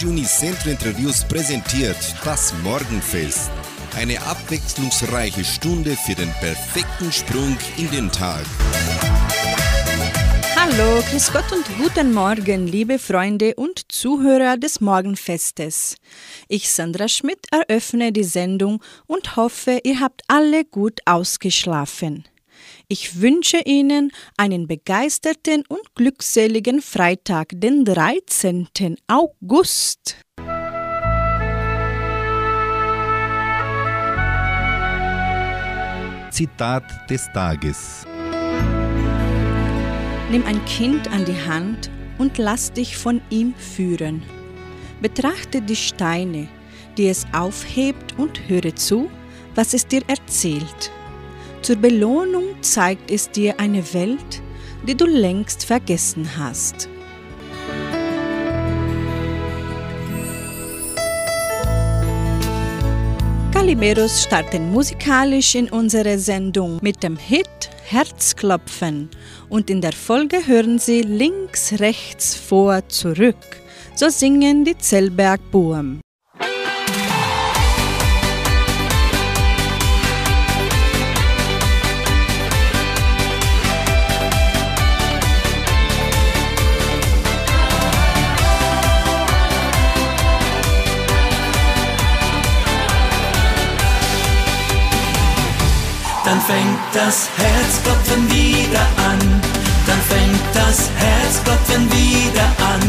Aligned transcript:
Radio 0.00 0.12
Unicentro 0.12 0.70
Interviews 0.70 1.24
präsentiert 1.24 2.14
das 2.24 2.54
Morgenfest. 2.62 3.50
Eine 3.94 4.18
abwechslungsreiche 4.22 5.44
Stunde 5.44 5.94
für 5.94 6.14
den 6.14 6.30
perfekten 6.40 7.12
Sprung 7.12 7.54
in 7.76 7.90
den 7.90 8.10
Tag. 8.10 8.46
Hallo, 10.56 11.02
Grüß 11.10 11.30
Gott 11.34 11.52
und 11.52 11.66
guten 11.76 12.14
Morgen, 12.14 12.66
liebe 12.66 12.98
Freunde 12.98 13.54
und 13.56 13.92
Zuhörer 13.92 14.56
des 14.56 14.80
Morgenfestes. 14.80 15.96
Ich, 16.48 16.70
Sandra 16.70 17.06
Schmidt, 17.06 17.46
eröffne 17.50 18.10
die 18.10 18.24
Sendung 18.24 18.82
und 19.06 19.36
hoffe, 19.36 19.80
ihr 19.84 20.00
habt 20.00 20.22
alle 20.28 20.64
gut 20.64 21.00
ausgeschlafen. 21.04 22.24
Ich 22.92 23.20
wünsche 23.20 23.58
Ihnen 23.66 24.10
einen 24.36 24.66
begeisterten 24.66 25.62
und 25.68 25.94
glückseligen 25.94 26.82
Freitag, 26.82 27.50
den 27.52 27.84
13. 27.84 28.66
August. 29.06 30.16
Zitat 36.32 36.82
des 37.08 37.28
Tages. 37.32 38.04
Nimm 40.32 40.44
ein 40.44 40.64
Kind 40.64 41.06
an 41.12 41.24
die 41.24 41.48
Hand 41.48 41.92
und 42.18 42.38
lass 42.38 42.72
dich 42.72 42.96
von 42.96 43.22
ihm 43.30 43.54
führen. 43.54 44.24
Betrachte 45.00 45.62
die 45.62 45.76
Steine, 45.76 46.48
die 46.98 47.06
es 47.06 47.24
aufhebt 47.32 48.18
und 48.18 48.48
höre 48.48 48.74
zu, 48.74 49.08
was 49.54 49.74
es 49.74 49.86
dir 49.86 50.02
erzählt. 50.08 50.90
Zur 51.62 51.76
Belohnung 51.76 52.62
zeigt 52.62 53.10
es 53.10 53.30
dir 53.30 53.60
eine 53.60 53.92
Welt, 53.92 54.42
die 54.86 54.94
du 54.94 55.06
längst 55.06 55.64
vergessen 55.64 56.28
hast. 56.38 56.88
Calimeros 63.52 64.22
starten 64.22 64.72
musikalisch 64.72 65.54
in 65.54 65.68
unsere 65.68 66.18
Sendung 66.18 66.78
mit 66.80 67.02
dem 67.02 67.16
Hit 67.16 67.70
Herzklopfen 67.84 69.10
und 69.48 69.68
in 69.68 69.80
der 69.80 69.92
Folge 69.92 70.46
hören 70.46 70.78
Sie 70.78 71.02
links, 71.02 71.80
rechts, 71.80 72.36
vor, 72.36 72.88
zurück. 72.88 73.36
So 73.96 74.08
singen 74.08 74.64
die 74.64 74.78
Zellberg 74.78 75.40
dann 96.30 96.40
fängt 96.42 96.78
das 96.92 97.28
Herzklopfen 97.36 98.30
wieder 98.30 98.86
an. 99.10 99.18
Dann 99.84 100.00
fängt 100.08 100.40
das 100.54 100.88
Herzklopfen 100.96 101.90
wieder 101.90 102.46
an. 102.72 102.82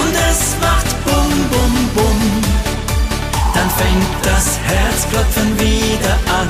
Und 0.00 0.14
es 0.30 0.40
macht 0.60 0.88
bum, 1.06 1.30
bum, 1.50 1.74
bum. 1.94 2.20
Dann 3.54 3.70
fängt 3.80 4.14
das 4.22 4.58
Herzklopfen 4.68 5.58
wieder 5.58 6.16
an. 6.40 6.48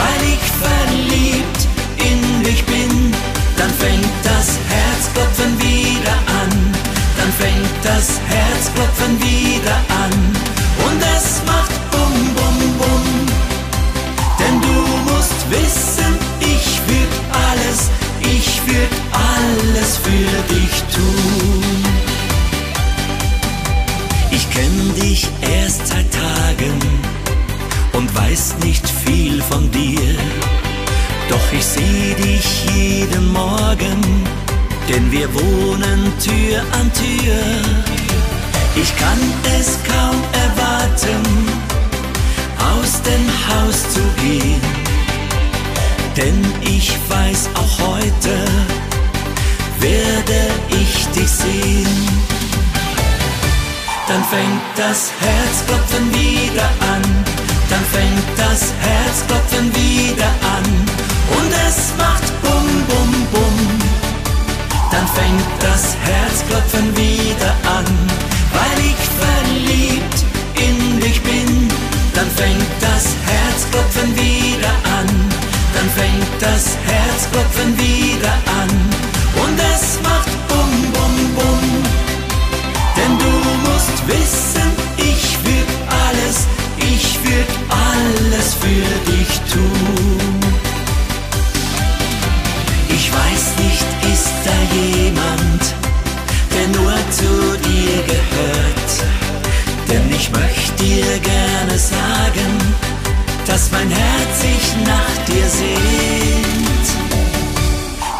Weil 0.00 0.20
ich 0.34 0.44
verliebt 0.64 1.60
in 1.96 2.44
dich 2.44 2.62
bin. 2.66 3.14
Dann 3.56 3.70
fängt 3.70 4.12
das 4.24 4.48
Herzklopfen 4.68 4.85
tun. 20.96 21.84
Ich 24.30 24.48
kenn 24.50 24.94
dich 25.00 25.28
erst 25.40 25.86
seit 25.86 26.06
Tagen 26.12 26.78
und 27.92 28.14
weiß 28.14 28.56
nicht 28.64 28.86
viel 29.04 29.42
von 29.42 29.70
dir. 29.70 30.14
Doch 31.28 31.52
ich 31.52 31.64
seh 31.64 32.14
dich 32.14 32.46
jeden 32.74 33.32
Morgen, 33.32 34.00
denn 34.88 35.10
wir 35.10 35.28
wohnen 35.34 36.12
Tür 36.24 36.60
an 36.78 36.90
Tür. 36.92 37.40
Ich 38.76 38.94
kann 38.96 39.18
es 39.58 39.78
kaum 39.90 40.16
erwarten, 40.44 41.22
aus 42.72 43.02
dem 43.02 43.24
Haus 43.48 43.78
zu 43.94 44.02
gehen. 44.22 44.60
Denn 46.16 46.44
ich 46.62 46.92
weiß 47.08 47.48
auch 47.54 47.88
heute, 47.88 48.34
werde 49.80 50.40
ich 50.68 51.06
dich 51.08 51.28
sehen. 51.28 51.86
Dann 54.08 54.22
fängt 54.24 54.62
das 54.76 55.10
Herzklopfen 55.20 56.12
wieder 56.14 56.68
an, 56.92 57.02
dann 57.70 57.84
fängt 57.92 58.28
das 58.36 58.72
Herzklopfen 58.80 59.74
wieder 59.74 60.30
an 60.56 60.64
und 61.36 61.50
es 61.68 61.92
macht 61.98 62.26
bum 62.42 62.66
bum 62.88 63.26
bum. 63.32 63.56
Dann 64.90 65.06
fängt 65.08 65.50
das 65.60 65.96
Herzklopfen 66.04 66.96
wieder 66.96 67.52
an, 67.78 67.86
weil 68.52 68.78
ich 68.92 69.02
verliebt 69.20 70.24
in 70.54 71.00
dich 71.00 71.20
bin 71.22 71.68
dann 72.16 72.30
fängt 72.30 72.66
das 72.80 73.14
Herzklopfen 73.26 74.16
wieder 74.16 74.70
an, 74.98 75.06
dann 75.74 75.90
fängt 75.90 76.40
das 76.40 76.76
Herzklopfen 76.86 77.78
wieder 77.78 78.32
an 78.60 79.05
und 79.46 79.58
es 79.74 79.98
macht 80.02 80.32
bum 80.48 80.70
bum 80.94 81.14
bum. 81.36 81.62
Denn 82.96 83.12
du 83.22 83.32
musst 83.66 83.98
wissen, 84.12 84.68
ich 84.96 85.24
würd 85.44 85.70
alles, 86.04 86.36
ich 86.78 87.06
würd 87.24 87.50
alles 87.90 88.54
für 88.62 88.88
dich 89.10 89.32
tun. 89.52 90.40
Ich 92.88 93.06
weiß 93.12 93.44
nicht, 93.64 93.86
ist 94.12 94.34
da 94.46 94.58
jemand, 94.74 95.62
der 96.52 96.66
nur 96.78 96.94
zu 97.10 97.32
dir 97.68 97.96
gehört? 98.14 98.90
Denn 99.88 100.06
ich 100.10 100.30
möchte 100.30 100.84
dir 100.84 101.18
gerne 101.20 101.78
sagen, 101.78 102.48
dass 103.46 103.70
mein 103.70 103.90
Herz 103.90 104.40
sich 104.40 104.66
nach 104.84 105.16
dir 105.26 105.48
sehnt. 105.48 106.75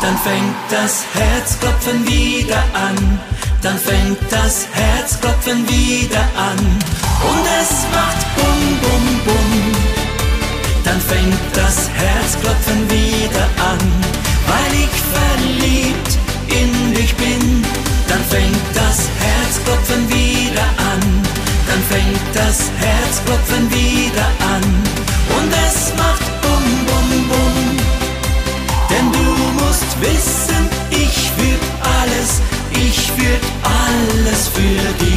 Dann 0.00 0.16
fängt 0.18 0.54
das 0.68 1.04
Herzklopfen 1.14 2.06
wieder 2.06 2.62
an, 2.74 3.20
dann 3.62 3.78
fängt 3.78 4.18
das 4.30 4.68
Herzklopfen 4.72 5.66
wieder 5.68 6.24
an. 6.36 6.58
Und 7.30 7.44
es 7.60 7.70
macht 7.94 8.26
bum 8.36 8.60
bum 8.82 9.20
bum. 9.24 9.72
Dann 10.84 11.00
fängt 11.00 11.40
das 11.54 11.88
Herzklopfen 11.88 12.90
wieder 12.90 13.46
an, 13.72 13.78
weil 14.46 14.72
ich 14.84 14.96
verliebt 15.16 16.18
in 16.48 16.94
dich 16.94 17.14
bin. 17.16 17.64
Dann 18.06 18.22
fängt 18.24 18.66
das 18.74 19.08
Herzklopfen 19.24 20.08
wieder 20.10 20.68
an. 20.92 21.22
Dann 21.68 21.82
fängt 21.90 22.34
das 22.34 22.70
Herzklopfen 22.78 23.70
wieder 23.70 24.26
an 24.54 24.85
wissen, 30.00 30.68
ich 30.90 31.30
würd 31.38 31.62
alles, 32.00 32.40
ich 32.72 33.08
würd 33.16 33.44
alles 33.62 34.48
für 34.48 35.04
dich 35.04 35.15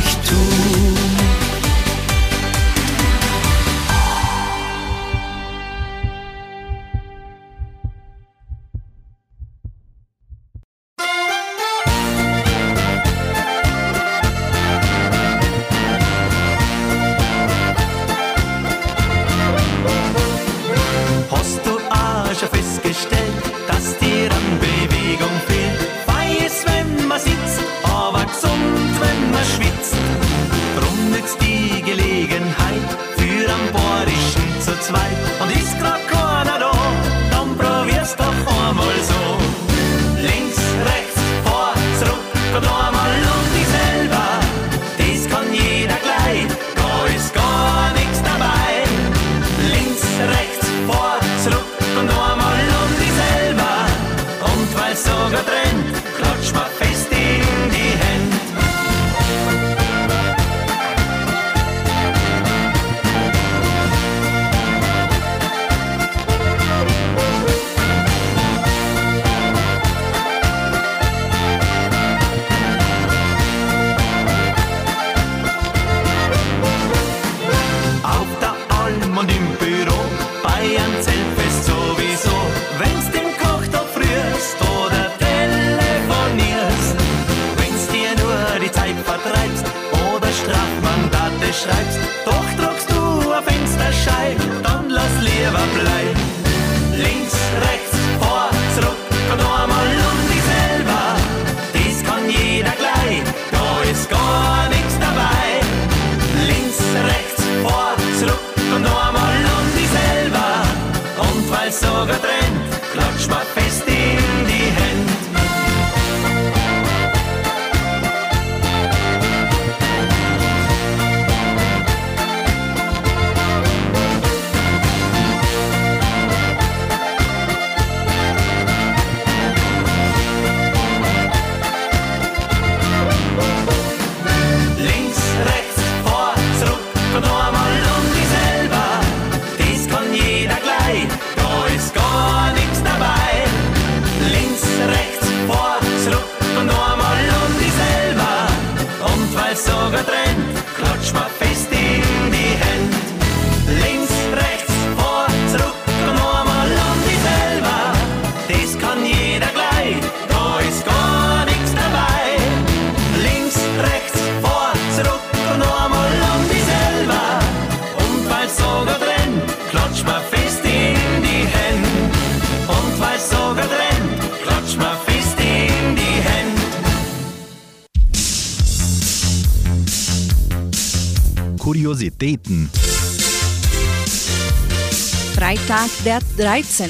der 186.09 186.21
13. 186.37 186.89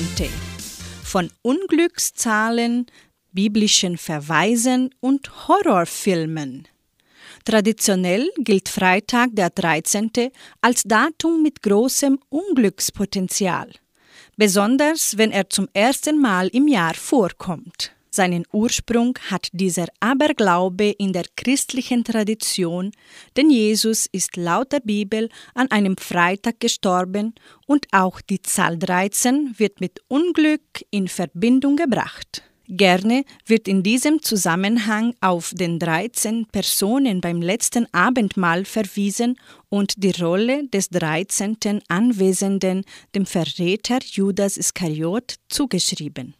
Von 1.03 1.29
Unglückszahlen, 1.41 2.85
biblischen 3.33 3.97
Verweisen 3.97 4.95
und 5.01 5.49
Horrorfilmen. 5.49 6.69
Traditionell 7.43 8.29
gilt 8.37 8.69
Freitag 8.69 9.31
der 9.33 9.49
13. 9.49 10.11
als 10.61 10.83
Datum 10.83 11.43
mit 11.43 11.61
großem 11.61 12.17
Unglückspotenzial, 12.29 13.69
besonders 14.37 15.17
wenn 15.17 15.31
er 15.31 15.49
zum 15.49 15.67
ersten 15.73 16.21
Mal 16.21 16.47
im 16.53 16.69
Jahr 16.69 16.93
vorkommt. 16.93 17.91
Seinen 18.19 18.43
Ursprung 18.51 19.17
hat 19.31 19.47
dieser 19.53 19.85
Aberglaube 20.01 20.89
in 20.89 21.13
der 21.13 21.23
christlichen 21.37 22.03
Tradition, 22.03 22.91
denn 23.37 23.49
Jesus 23.49 24.07
ist 24.11 24.35
laut 24.35 24.73
der 24.73 24.81
Bibel 24.81 25.29
an 25.53 25.71
einem 25.71 25.95
Freitag 25.95 26.59
gestorben 26.59 27.33
und 27.65 27.87
auch 27.93 28.19
die 28.19 28.41
Zahl 28.41 28.77
13 28.77 29.53
wird 29.57 29.79
mit 29.79 30.01
Unglück 30.09 30.83
in 30.91 31.07
Verbindung 31.07 31.77
gebracht. 31.77 32.43
Gerne 32.67 33.23
wird 33.45 33.69
in 33.69 33.83
diesem 33.83 34.21
Zusammenhang 34.21 35.15
auf 35.21 35.53
den 35.55 35.79
13 35.79 36.45
Personen 36.51 37.21
beim 37.21 37.41
letzten 37.41 37.87
Abendmahl 37.93 38.65
verwiesen 38.65 39.39
und 39.69 39.93
die 39.95 40.11
Rolle 40.11 40.67
des 40.67 40.89
13. 40.89 41.55
Anwesenden 41.87 42.83
dem 43.15 43.25
Verräter 43.25 43.99
Judas 44.03 44.57
Iskariot 44.57 45.35
zugeschrieben. 45.47 46.35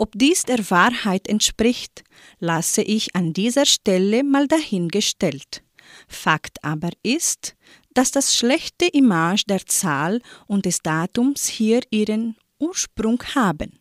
Ob 0.00 0.12
dies 0.14 0.44
der 0.44 0.70
Wahrheit 0.70 1.28
entspricht, 1.28 2.04
lasse 2.38 2.80
ich 2.80 3.14
an 3.14 3.34
dieser 3.34 3.66
Stelle 3.66 4.24
mal 4.24 4.48
dahingestellt. 4.48 5.62
Fakt 6.08 6.64
aber 6.64 6.88
ist, 7.02 7.54
dass 7.92 8.10
das 8.10 8.34
schlechte 8.34 8.86
Image 8.86 9.42
der 9.46 9.66
Zahl 9.66 10.22
und 10.46 10.64
des 10.64 10.80
Datums 10.80 11.48
hier 11.48 11.82
ihren 11.90 12.38
Ursprung 12.58 13.22
haben. 13.34 13.78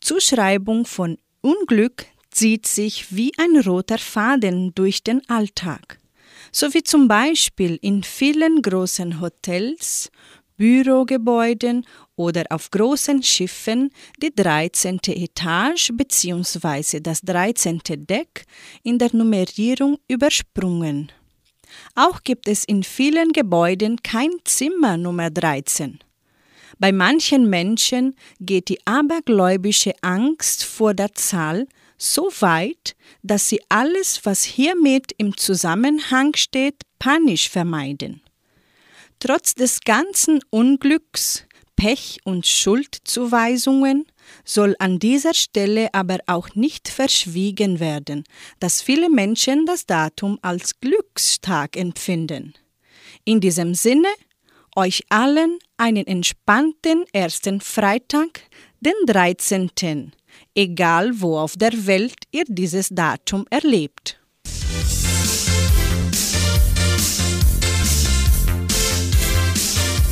Zuschreibung 0.00 0.86
von 0.86 1.18
Unglück 1.40 2.06
zieht 2.30 2.68
sich 2.68 3.12
wie 3.12 3.32
ein 3.38 3.60
roter 3.60 3.98
Faden 3.98 4.72
durch 4.76 5.02
den 5.02 5.28
Alltag, 5.28 5.98
so 6.52 6.72
wie 6.74 6.84
zum 6.84 7.08
Beispiel 7.08 7.76
in 7.82 8.04
vielen 8.04 8.62
großen 8.62 9.20
Hotels, 9.20 10.12
Bürogebäuden 10.62 11.86
oder 12.16 12.44
auf 12.50 12.70
großen 12.70 13.22
Schiffen 13.22 13.90
die 14.22 14.34
13. 14.34 15.00
Etage 15.06 15.90
bzw. 15.94 17.00
das 17.00 17.20
13. 17.22 17.80
Deck 17.84 18.44
in 18.82 18.98
der 18.98 19.10
Nummerierung 19.12 19.98
übersprungen. 20.08 21.10
Auch 21.94 22.22
gibt 22.22 22.48
es 22.48 22.64
in 22.64 22.82
vielen 22.82 23.32
Gebäuden 23.32 24.02
kein 24.02 24.30
Zimmer 24.44 24.96
Nummer 24.96 25.30
13. 25.30 25.98
Bei 26.78 26.92
manchen 26.92 27.48
Menschen 27.48 28.14
geht 28.40 28.68
die 28.68 28.84
abergläubische 28.86 29.94
Angst 30.02 30.64
vor 30.64 30.94
der 30.94 31.14
Zahl 31.14 31.66
so 31.96 32.30
weit, 32.40 32.96
dass 33.22 33.48
sie 33.48 33.60
alles, 33.68 34.20
was 34.24 34.42
hiermit 34.42 35.12
im 35.18 35.36
Zusammenhang 35.36 36.34
steht, 36.34 36.82
panisch 36.98 37.48
vermeiden. 37.48 38.20
Trotz 39.20 39.54
des 39.54 39.80
ganzen 39.80 40.40
Unglücks, 40.50 41.46
Pech 41.82 42.20
und 42.22 42.46
Schuldzuweisungen 42.46 44.06
soll 44.44 44.76
an 44.78 45.00
dieser 45.00 45.34
Stelle 45.34 45.92
aber 45.92 46.18
auch 46.28 46.54
nicht 46.54 46.86
verschwiegen 46.86 47.80
werden, 47.80 48.22
dass 48.60 48.80
viele 48.80 49.10
Menschen 49.10 49.66
das 49.66 49.84
Datum 49.84 50.38
als 50.42 50.78
Glückstag 50.78 51.76
empfinden. 51.76 52.54
In 53.24 53.40
diesem 53.40 53.74
Sinne 53.74 54.06
euch 54.76 55.02
allen 55.08 55.58
einen 55.76 56.06
entspannten 56.06 57.02
ersten 57.12 57.60
Freitag, 57.60 58.42
den 58.80 58.94
13., 59.08 60.12
egal 60.54 61.20
wo 61.20 61.36
auf 61.36 61.56
der 61.56 61.88
Welt 61.88 62.14
ihr 62.30 62.44
dieses 62.46 62.90
Datum 62.90 63.44
erlebt. 63.50 64.21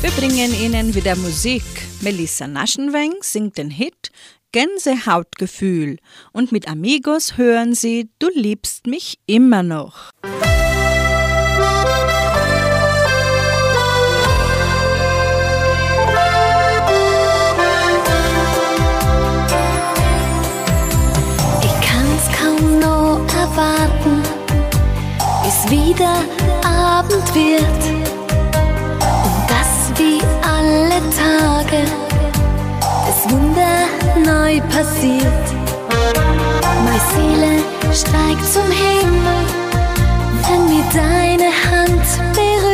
Wir 0.01 0.09
bringen 0.11 0.53
Ihnen 0.53 0.95
wieder 0.95 1.15
Musik. 1.15 1.63
Melissa 2.01 2.47
Naschenweng 2.47 3.13
singt 3.21 3.59
den 3.59 3.69
Hit 3.69 4.09
Gänsehautgefühl 4.51 5.97
und 6.33 6.51
mit 6.51 6.67
Amigos 6.67 7.37
hören 7.37 7.75
Sie 7.75 8.09
Du 8.17 8.29
liebst 8.33 8.87
mich 8.87 9.19
immer 9.27 9.61
noch. 9.61 10.09
warten, 23.55 24.23
bis 25.43 25.69
wieder 25.69 26.23
Abend 26.63 27.35
wird 27.35 28.20
alle 30.71 31.01
Tage 31.21 31.83
das 33.05 33.31
Wunder 33.31 33.75
neu 34.25 34.61
passiert. 34.69 35.45
Meine 36.85 37.01
Seele 37.13 37.53
steigt 37.93 38.45
zum 38.53 38.69
Himmel, 38.71 39.41
wenn 40.47 40.63
mir 40.69 40.85
deine 40.93 41.49
Hand 41.69 42.07
berührt 42.33 42.70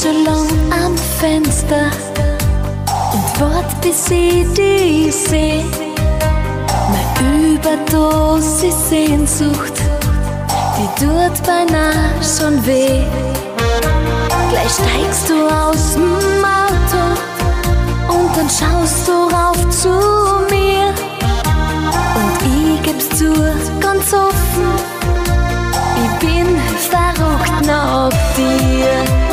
so 0.00 0.08
lang 0.24 0.48
am 0.70 0.96
Fenster 1.18 1.90
und 3.12 3.40
wart, 3.40 3.80
bis 3.82 4.10
ich 4.10 4.46
dich 4.54 5.14
seh. 5.14 5.62
Meine 6.92 7.54
Überdosis 7.54 8.88
Sehnsucht, 8.88 9.76
die 10.76 11.04
tut 11.04 11.46
beinahe 11.46 12.14
schon 12.22 12.64
weh. 12.66 13.02
Gleich 14.50 14.72
steigst 14.72 15.28
du 15.28 15.46
aus 15.46 15.94
dem 15.94 16.44
Auto 16.62 17.02
und 18.14 18.36
dann 18.36 18.48
schaust 18.48 19.08
du 19.08 19.12
rauf 19.34 19.68
zu 19.70 19.90
mir. 20.50 20.94
Und 22.20 22.36
ich 22.56 22.82
geb's 22.82 23.08
zu, 23.18 23.32
ganz 23.80 24.12
offen, 24.14 24.70
ich 26.04 26.26
bin 26.26 26.56
verrückt 26.88 27.66
nach 27.66 28.10
dir. 28.36 29.29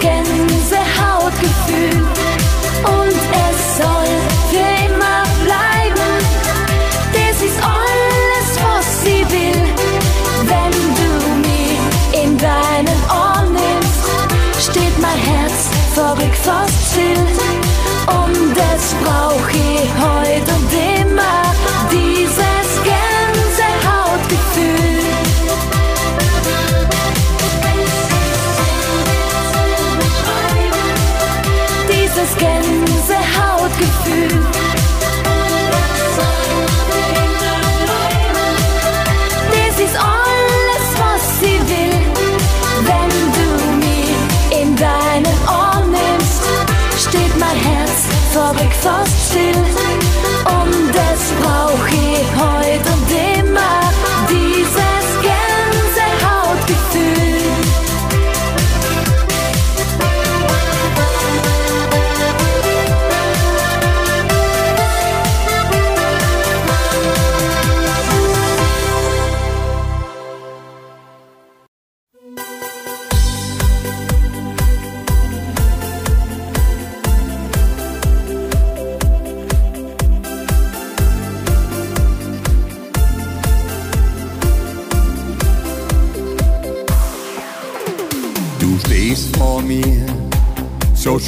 Dieses 0.00 0.70
Gänsehautgefühl. 0.70 2.02
Und 2.84 3.18
es 3.32 3.78
soll 3.78 4.10
für 4.50 4.86
immer 4.86 5.22
bleiben. 5.44 6.10
Das 7.12 7.42
ist 7.42 7.58
alles, 7.62 8.46
was 8.62 9.02
sie 9.02 9.24
will. 9.30 9.64
Wenn 10.44 10.72
du 11.00 11.48
mich 11.48 12.22
in 12.24 12.36
deinen 12.38 13.00
Arm 13.08 13.52
nimmst, 13.52 14.70
steht 14.70 14.98
mein 15.00 15.18
Herz 15.18 15.68
fast 16.42 16.92
still. 16.92 17.26
Und 18.06 18.56
das 18.56 18.94
brauch 19.02 19.48
ich 19.50 19.90
heute 20.00 20.27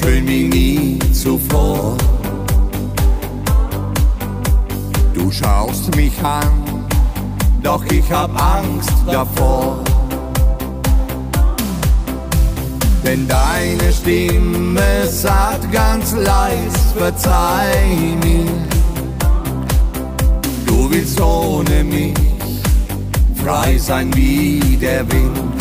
schön 0.00 0.26
wie 0.26 0.44
nie 0.44 0.98
zuvor. 1.12 1.96
Du 5.14 5.30
schaust 5.30 5.94
mich 5.96 6.12
an, 6.22 6.64
doch 7.62 7.84
ich 7.90 8.10
hab 8.10 8.30
Angst 8.40 8.92
davor. 9.06 9.78
Denn 13.04 13.26
deine 13.26 13.92
Stimme 13.92 15.06
sagt 15.06 15.70
ganz 15.72 16.12
leis, 16.12 16.74
verzeih 16.96 18.16
mir. 18.22 18.46
Du 20.66 20.90
willst 20.90 21.20
ohne 21.20 21.84
mich 21.84 22.14
frei 23.42 23.78
sein 23.78 24.14
wie 24.14 24.76
der 24.80 25.10
Wind. 25.10 25.59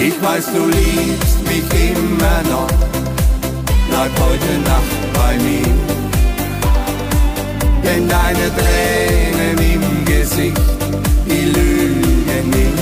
Ich 0.00 0.22
weiß, 0.22 0.46
du 0.54 0.64
liebst 0.66 1.42
mich 1.42 1.64
immer 1.90 2.42
noch, 2.48 2.68
bleib 3.88 4.12
heute 4.20 4.52
Nacht 4.64 5.00
bei 5.12 5.36
mir. 5.42 5.74
Denn 7.82 8.08
deine 8.08 8.48
Tränen 8.54 9.58
im 9.58 10.04
Gesicht, 10.04 10.60
die 11.26 11.46
lügen 11.46 12.50
nicht. 12.50 12.78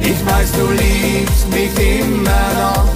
Ich 0.00 0.24
weiß, 0.24 0.52
du 0.52 0.70
liebst 0.70 1.48
mich 1.50 1.74
immer 2.00 2.46
noch 2.62 2.88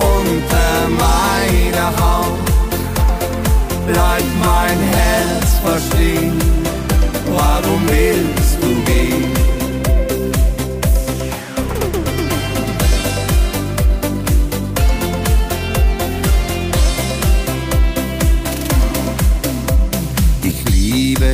unter 0.00 0.88
meiner 1.04 1.88
Haut. 2.00 2.38
Bleibt 3.86 4.32
mein 4.40 4.78
Herz 4.90 5.50
verstehen, 5.64 6.32
warum 7.30 7.80
willst 7.88 8.58
du 8.60 8.74
gehen? 8.90 9.57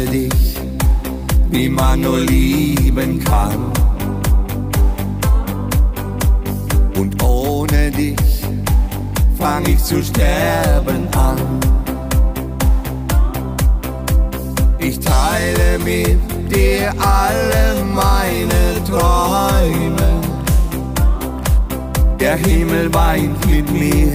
Liebe 0.05 0.11
dich, 0.11 0.57
wie 1.51 1.69
man 1.69 2.01
nur 2.01 2.21
lieben 2.21 3.23
kann. 3.23 3.73
Und 6.97 7.23
ohne 7.23 7.91
dich 7.91 8.17
fang 9.39 9.65
ich 9.67 9.83
zu 9.83 10.03
sterben 10.03 11.09
an. 11.15 11.39
Ich 14.79 14.99
teile 15.01 15.79
mit 15.79 16.19
dir 16.55 16.93
alle 16.99 17.85
meine 17.85 18.85
Träume. 18.87 20.21
Der 22.21 22.37
Himmel 22.37 22.93
weint 22.93 23.47
mit 23.47 23.71
mir, 23.71 24.13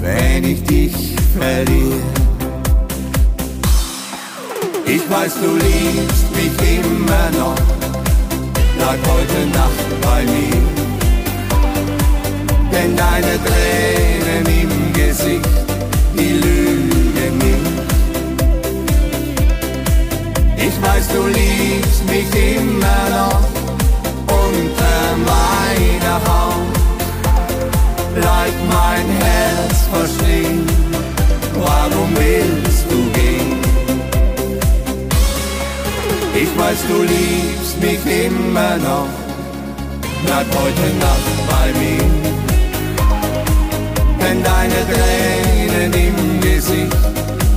wenn 0.00 0.44
ich 0.44 0.62
dich 0.64 1.16
verliere. 1.36 2.33
Ich 4.96 5.10
weiß, 5.10 5.34
du 5.42 5.56
liebst 5.56 6.26
mich 6.36 6.54
immer 6.78 7.26
noch. 7.36 7.56
Bleib 8.76 9.00
heute 9.12 9.40
Nacht 9.58 9.88
bei 10.02 10.22
mir. 10.22 10.62
Denn 12.70 12.94
deine 12.96 13.34
Tränen 13.48 14.46
im 14.62 14.92
Gesicht, 14.92 15.56
die 16.16 16.32
lügen 16.44 17.38
nicht. 17.38 17.72
Ich 20.58 20.76
weiß, 20.86 21.08
du 21.08 21.26
liebst 21.26 22.02
mich 22.08 22.28
immer 22.56 23.02
noch 23.18 23.42
unter 24.44 24.98
meiner 25.32 26.16
Haut. 26.28 26.74
Bleib 28.14 28.54
mein 28.70 29.06
Herz 29.24 29.76
verstehen, 29.92 30.64
warum 31.58 32.10
willst 32.14 32.73
Ich 36.44 36.52
weiß, 36.58 36.80
du 36.88 36.98
liebst 37.02 37.80
mich 37.80 38.02
immer 38.26 38.76
noch. 38.76 39.08
Bleib 40.24 40.46
heute 40.60 40.86
Nacht 41.04 41.36
bei 41.52 41.66
mir. 41.80 42.08
Denn 44.20 44.38
deine 44.50 44.80
Tränen 44.92 45.92
im 46.06 46.18
Gesicht, 46.40 46.96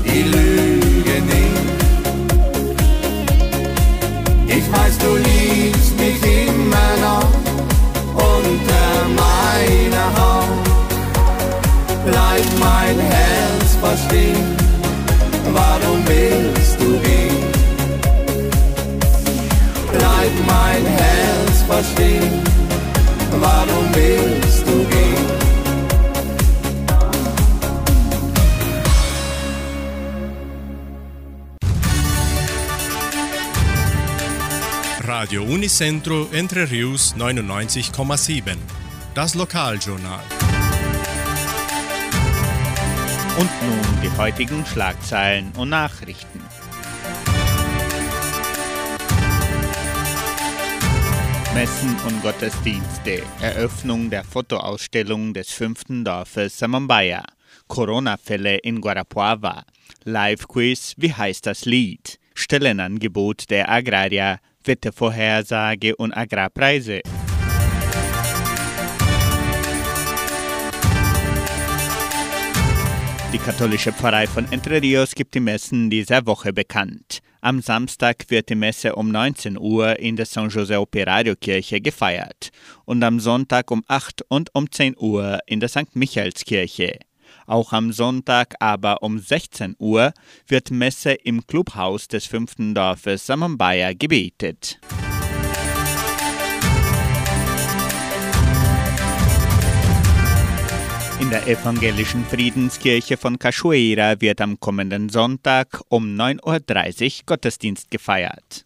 die 0.06 0.24
lügen 0.34 1.26
nicht. 1.34 1.66
Ich 4.58 4.66
weiß, 4.72 4.96
du 5.00 5.12
liebst 5.18 5.94
mich 6.00 6.20
immer 6.48 6.92
noch 7.08 7.30
unter 8.36 8.90
meiner 9.22 10.08
Haut. 10.20 10.66
Bleib 12.06 12.48
mein 12.68 12.98
Herz 13.14 13.68
verstehen, 13.82 14.48
warum 15.52 16.00
willst 16.08 16.47
verstehen, 21.78 22.42
warum 23.40 23.86
willst 23.94 24.66
du 24.68 24.84
gehen? 24.94 25.28
Radio 35.04 35.44
Unicentro 35.44 36.28
Entre 36.32 36.70
Rius 36.72 37.16
99,7. 37.16 38.58
Das 39.14 39.36
Lokaljournal. 39.36 40.24
Und 43.38 43.50
nun 43.62 44.02
die 44.02 44.18
heutigen 44.18 44.66
Schlagzeilen 44.66 45.52
und 45.56 45.70
Nachrichten. 45.70 46.37
Messen 51.58 51.96
und 52.06 52.22
Gottesdienste, 52.22 53.24
Eröffnung 53.42 54.12
der 54.12 54.24
Fotoausstellung 54.24 55.34
des 55.34 55.50
fünften 55.50 56.06
Dorfes 56.06 56.60
Samambaya, 56.60 57.24
Corona-Fälle 57.68 58.58
in 58.58 58.80
Guarapuava, 58.80 59.64
Live-Quiz, 60.04 60.94
wie 60.98 61.12
heißt 61.12 61.48
das 61.48 61.66
Lied, 61.66 62.20
Stellenangebot 62.36 63.50
der 63.50 63.72
Agrarier, 63.72 64.38
Wettervorhersage 64.64 65.96
und 65.96 66.16
Agrarpreise. 66.16 67.02
Die 73.38 73.44
katholische 73.44 73.94
Pfarrei 73.94 74.26
von 74.26 74.52
Entre 74.52 74.82
Rios 74.82 75.14
gibt 75.14 75.36
die 75.36 75.40
Messen 75.40 75.92
dieser 75.92 76.26
Woche 76.26 76.52
bekannt. 76.52 77.20
Am 77.40 77.62
Samstag 77.62 78.26
wird 78.30 78.50
die 78.50 78.56
Messe 78.56 78.96
um 78.96 79.12
19 79.12 79.60
Uhr 79.60 80.00
in 80.00 80.16
der 80.16 80.26
San 80.26 80.50
José 80.50 80.80
Operario 80.80 81.36
Kirche 81.36 81.80
gefeiert 81.80 82.50
und 82.86 83.04
am 83.04 83.20
Sonntag 83.20 83.70
um 83.70 83.84
8 83.88 84.24
und 84.30 84.50
um 84.56 84.72
10 84.72 84.96
Uhr 84.98 85.38
in 85.46 85.60
der 85.60 85.70
St. 85.70 85.96
Michaelskirche. 85.96 86.98
Auch 87.46 87.74
am 87.74 87.94
Sonntag 87.94 88.56
aber 88.60 89.04
um 89.04 89.20
16 89.20 89.76
Uhr 89.78 90.14
wird 90.48 90.72
Messe 90.72 91.12
im 91.12 91.46
Clubhaus 91.46 92.08
des 92.08 92.26
fünften 92.26 92.74
Dorfes 92.74 93.28
Samambaya 93.28 93.94
gebetet. 93.94 94.80
In 101.20 101.32
der 101.32 101.48
evangelischen 101.48 102.24
Friedenskirche 102.26 103.18
von 103.18 103.40
Cachoeira 103.40 104.22
wird 104.22 104.40
am 104.40 104.60
kommenden 104.60 105.10
Sonntag 105.10 105.82
um 105.90 106.16
9.30 106.16 107.06
Uhr 107.06 107.12
Gottesdienst 107.26 107.90
gefeiert. 107.90 108.64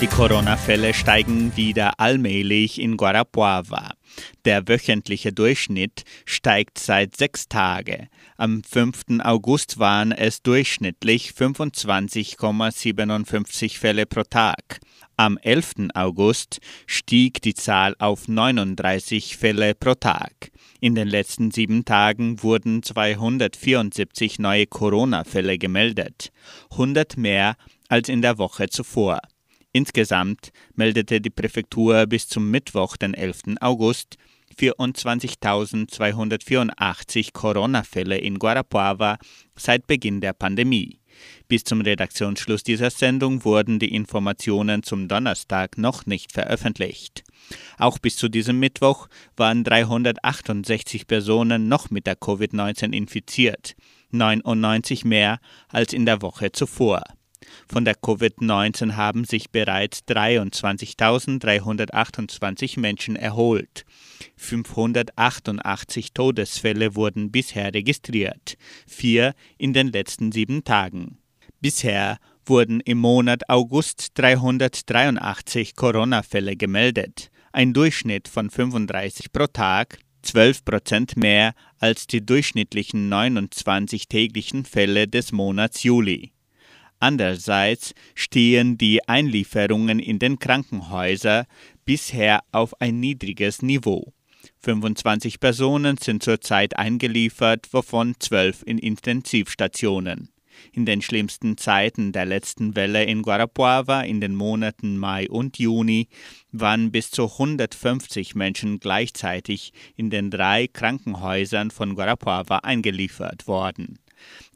Die 0.00 0.06
Corona-Fälle 0.06 0.94
steigen 0.94 1.54
wieder 1.56 2.00
allmählich 2.00 2.80
in 2.80 2.96
Guarapuava. 2.96 3.90
Der 4.46 4.66
wöchentliche 4.66 5.30
Durchschnitt 5.32 6.04
steigt 6.24 6.78
seit 6.78 7.16
sechs 7.16 7.48
Tagen. 7.48 8.08
Am 8.36 8.62
5. 8.62 9.18
August 9.24 9.80
waren 9.80 10.12
es 10.12 10.40
durchschnittlich 10.40 11.32
25,57 11.36 13.76
Fälle 13.76 14.06
pro 14.06 14.22
Tag. 14.22 14.78
Am 15.20 15.36
11. 15.36 15.88
August 15.94 16.60
stieg 16.86 17.42
die 17.42 17.54
Zahl 17.54 17.96
auf 17.98 18.28
39 18.28 19.36
Fälle 19.36 19.74
pro 19.74 19.94
Tag. 19.94 20.52
In 20.80 20.94
den 20.94 21.08
letzten 21.08 21.50
sieben 21.50 21.84
Tagen 21.84 22.40
wurden 22.44 22.84
274 22.84 24.38
neue 24.38 24.68
Corona-Fälle 24.68 25.58
gemeldet, 25.58 26.30
100 26.70 27.16
mehr 27.16 27.56
als 27.88 28.08
in 28.08 28.22
der 28.22 28.38
Woche 28.38 28.68
zuvor. 28.68 29.18
Insgesamt 29.72 30.52
meldete 30.76 31.20
die 31.20 31.30
Präfektur 31.30 32.06
bis 32.06 32.28
zum 32.28 32.52
Mittwoch, 32.52 32.96
den 32.96 33.14
11. 33.14 33.56
August, 33.60 34.18
24.284 34.56 37.32
Corona-Fälle 37.32 38.18
in 38.18 38.38
Guarapuava 38.38 39.18
seit 39.56 39.88
Beginn 39.88 40.20
der 40.20 40.34
Pandemie. 40.34 40.97
Bis 41.48 41.64
zum 41.64 41.80
Redaktionsschluss 41.80 42.62
dieser 42.62 42.90
Sendung 42.90 43.44
wurden 43.44 43.78
die 43.78 43.94
Informationen 43.94 44.82
zum 44.82 45.08
Donnerstag 45.08 45.78
noch 45.78 46.06
nicht 46.06 46.32
veröffentlicht. 46.32 47.24
Auch 47.78 47.98
bis 47.98 48.16
zu 48.16 48.28
diesem 48.28 48.58
Mittwoch 48.58 49.08
waren 49.36 49.64
368 49.64 51.06
Personen 51.06 51.68
noch 51.68 51.90
mit 51.90 52.06
der 52.06 52.18
Covid-19 52.18 52.92
infiziert, 52.92 53.74
99 54.10 55.04
mehr 55.04 55.40
als 55.68 55.92
in 55.92 56.06
der 56.06 56.22
Woche 56.22 56.52
zuvor. 56.52 57.02
Von 57.68 57.84
der 57.84 57.96
Covid-19 57.96 58.96
haben 58.96 59.24
sich 59.24 59.50
bereits 59.50 60.00
23.328 60.08 62.80
Menschen 62.80 63.16
erholt. 63.16 63.84
588 64.36 66.12
Todesfälle 66.12 66.94
wurden 66.94 67.30
bisher 67.30 67.74
registriert, 67.74 68.56
vier 68.86 69.34
in 69.58 69.72
den 69.72 69.88
letzten 69.88 70.32
sieben 70.32 70.64
Tagen. 70.64 71.18
Bisher 71.60 72.18
wurden 72.46 72.80
im 72.80 72.98
Monat 72.98 73.48
August 73.48 74.12
383 74.14 75.76
Corona-Fälle 75.76 76.56
gemeldet, 76.56 77.30
ein 77.52 77.72
Durchschnitt 77.72 78.28
von 78.28 78.50
35 78.50 79.32
pro 79.32 79.46
Tag, 79.46 79.98
12 80.22 80.64
Prozent 80.64 81.16
mehr 81.16 81.54
als 81.78 82.06
die 82.06 82.24
durchschnittlichen 82.24 83.08
29 83.08 84.08
täglichen 84.08 84.64
Fälle 84.64 85.08
des 85.08 85.32
Monats 85.32 85.82
Juli. 85.82 86.32
Andererseits 87.00 87.94
stehen 88.14 88.76
die 88.76 89.06
Einlieferungen 89.08 90.00
in 90.00 90.18
den 90.18 90.38
Krankenhäusern 90.38 91.46
bisher 91.84 92.40
auf 92.52 92.80
ein 92.80 92.98
niedriges 92.98 93.62
Niveau. 93.62 94.12
25 94.60 95.40
Personen 95.40 95.96
sind 95.98 96.22
zurzeit 96.22 96.76
eingeliefert, 96.76 97.68
wovon 97.72 98.14
12 98.18 98.62
in 98.66 98.78
Intensivstationen. 98.78 100.30
In 100.72 100.86
den 100.86 101.02
schlimmsten 101.02 101.56
Zeiten 101.56 102.10
der 102.10 102.26
letzten 102.26 102.74
Welle 102.74 103.04
in 103.04 103.22
Guarapuava 103.22 104.02
in 104.02 104.20
den 104.20 104.34
Monaten 104.34 104.98
Mai 104.98 105.28
und 105.28 105.58
Juni 105.58 106.08
waren 106.50 106.90
bis 106.90 107.12
zu 107.12 107.24
150 107.24 108.34
Menschen 108.34 108.80
gleichzeitig 108.80 109.72
in 109.94 110.10
den 110.10 110.30
drei 110.30 110.66
Krankenhäusern 110.66 111.70
von 111.70 111.94
Guarapuava 111.94 112.58
eingeliefert 112.58 113.46
worden. 113.46 114.00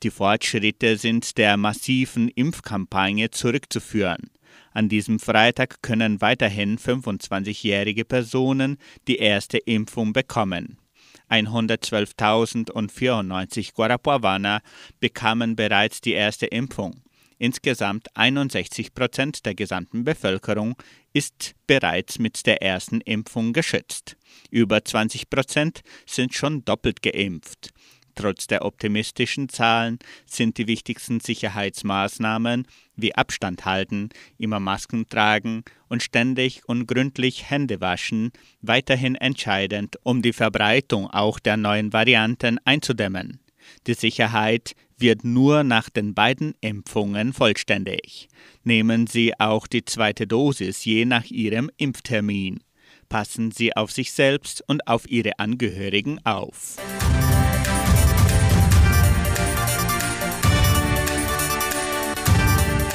Die 0.02 0.10
Fortschritte 0.10 0.96
sind 0.96 1.38
der 1.38 1.56
massiven 1.56 2.28
Impfkampagne 2.28 3.30
zurückzuführen. 3.30 4.30
An 4.72 4.88
diesem 4.88 5.18
Freitag 5.18 5.82
können 5.82 6.20
weiterhin 6.20 6.78
25-jährige 6.78 8.04
Personen 8.04 8.78
die 9.06 9.16
erste 9.16 9.58
Impfung 9.58 10.12
bekommen. 10.12 10.78
112.094 11.30 13.74
Guarapuavaner 13.74 14.60
bekamen 15.00 15.56
bereits 15.56 16.00
die 16.00 16.12
erste 16.12 16.46
Impfung. 16.46 17.02
Insgesamt 17.38 18.16
61 18.16 18.94
Prozent 18.94 19.44
der 19.46 19.56
gesamten 19.56 20.04
Bevölkerung 20.04 20.76
ist 21.12 21.56
bereits 21.66 22.20
mit 22.20 22.46
der 22.46 22.62
ersten 22.62 23.00
Impfung 23.00 23.52
geschützt. 23.52 24.16
Über 24.50 24.84
20 24.84 25.28
Prozent 25.28 25.82
sind 26.06 26.34
schon 26.34 26.64
doppelt 26.64 27.02
geimpft. 27.02 27.71
Trotz 28.14 28.46
der 28.46 28.64
optimistischen 28.64 29.48
Zahlen 29.48 29.98
sind 30.26 30.58
die 30.58 30.66
wichtigsten 30.66 31.20
Sicherheitsmaßnahmen 31.20 32.66
wie 32.94 33.14
Abstand 33.14 33.64
halten, 33.64 34.10
immer 34.38 34.60
Masken 34.60 35.08
tragen 35.08 35.64
und 35.88 36.02
ständig 36.02 36.62
und 36.66 36.86
gründlich 36.86 37.50
Hände 37.50 37.80
waschen 37.80 38.32
weiterhin 38.60 39.14
entscheidend, 39.14 39.96
um 40.02 40.22
die 40.22 40.32
Verbreitung 40.32 41.08
auch 41.08 41.38
der 41.38 41.56
neuen 41.56 41.92
Varianten 41.92 42.58
einzudämmen. 42.64 43.40
Die 43.86 43.94
Sicherheit 43.94 44.74
wird 44.98 45.24
nur 45.24 45.64
nach 45.64 45.90
den 45.90 46.14
beiden 46.14 46.54
Impfungen 46.60 47.32
vollständig. 47.32 48.28
Nehmen 48.62 49.06
Sie 49.06 49.38
auch 49.38 49.66
die 49.66 49.84
zweite 49.84 50.26
Dosis 50.26 50.84
je 50.84 51.04
nach 51.04 51.24
Ihrem 51.24 51.70
Impftermin. 51.76 52.60
Passen 53.08 53.50
Sie 53.50 53.76
auf 53.76 53.90
sich 53.90 54.12
selbst 54.12 54.62
und 54.66 54.86
auf 54.86 55.08
Ihre 55.10 55.38
Angehörigen 55.38 56.24
auf. 56.24 56.76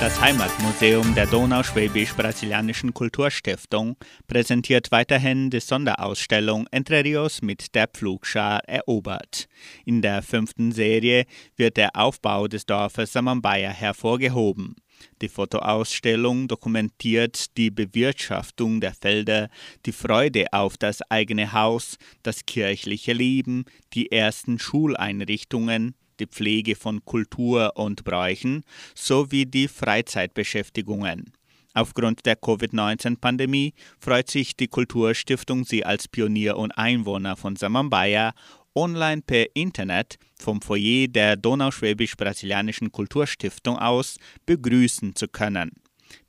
Das 0.08 0.22
Heimatmuseum 0.22 1.16
der 1.16 1.26
Donauschwäbisch-Brasilianischen 1.28 2.94
Kulturstiftung 2.94 3.98
präsentiert 4.26 4.90
weiterhin 4.90 5.50
die 5.50 5.60
Sonderausstellung 5.60 6.66
Entre 6.72 7.04
Rios 7.04 7.42
mit 7.42 7.76
der 7.76 7.90
Pflugschar 7.90 8.62
erobert. 8.70 9.50
In 9.84 10.02
der 10.02 10.22
fünften 10.22 10.72
Serie 10.72 11.26
wird 11.58 11.76
der 11.76 11.94
Aufbau 11.94 12.48
des 12.48 12.66
Dorfes 12.66 13.12
Samambaya 13.12 13.70
hervorgehoben. 13.70 14.78
Die 15.22 15.28
Fotoausstellung 15.28 16.48
dokumentiert 16.48 17.58
die 17.58 17.70
Bewirtschaftung 17.70 18.80
der 18.80 18.94
Felder, 18.94 19.50
die 19.86 19.92
Freude 19.92 20.46
auf 20.54 20.78
das 20.78 21.02
eigene 21.12 21.52
Haus, 21.52 21.98
das 22.24 22.46
kirchliche 22.46 23.12
Leben, 23.12 23.66
die 23.92 24.10
ersten 24.10 24.58
Schuleinrichtungen, 24.58 25.96
die 26.20 26.28
Pflege 26.28 26.76
von 26.76 27.04
Kultur 27.06 27.74
und 27.76 28.04
Bräuchen 28.04 28.64
sowie 28.96 29.46
die 29.46 29.68
Freizeitbeschäftigungen. 29.68 31.32
Aufgrund 31.74 32.26
der 32.26 32.36
Covid-19-Pandemie 32.36 33.74
freut 34.00 34.32
sich 34.32 34.56
die 34.56 34.68
Kulturstiftung, 34.68 35.64
sie 35.64 35.86
als 35.86 36.08
Pionier 36.08 36.58
und 36.58 36.72
Einwohner 36.72 37.36
von 37.36 37.56
Samambaya 37.56 38.34
online 38.74 39.22
per 39.22 39.56
Internet 39.56 40.18
vom 40.40 40.62
Foyer 40.62 41.08
der 41.08 41.36
Donauschwäbisch-Brasilianischen 41.36 42.92
Kulturstiftung 42.92 43.78
aus 43.78 44.18
begrüßen 44.46 45.16
zu 45.16 45.28
können. 45.28 45.72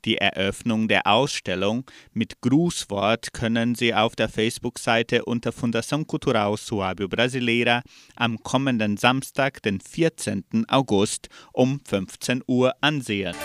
Die 0.05 0.17
Eröffnung 0.17 0.87
der 0.87 1.07
Ausstellung 1.07 1.85
mit 2.13 2.41
Grußwort 2.41 3.33
können 3.33 3.75
Sie 3.75 3.93
auf 3.93 4.15
der 4.15 4.29
Facebook-Seite 4.29 5.25
unter 5.25 5.51
Fundação 5.51 6.05
Cultural 6.05 6.53
Suábio 6.53 7.07
Brasileira 7.07 7.81
am 8.15 8.37
kommenden 8.43 8.97
Samstag, 8.97 9.61
den 9.61 9.79
14. 9.79 10.65
August 10.67 11.29
um 11.53 11.79
15 11.85 12.43
Uhr 12.47 12.73
ansehen. 12.81 13.35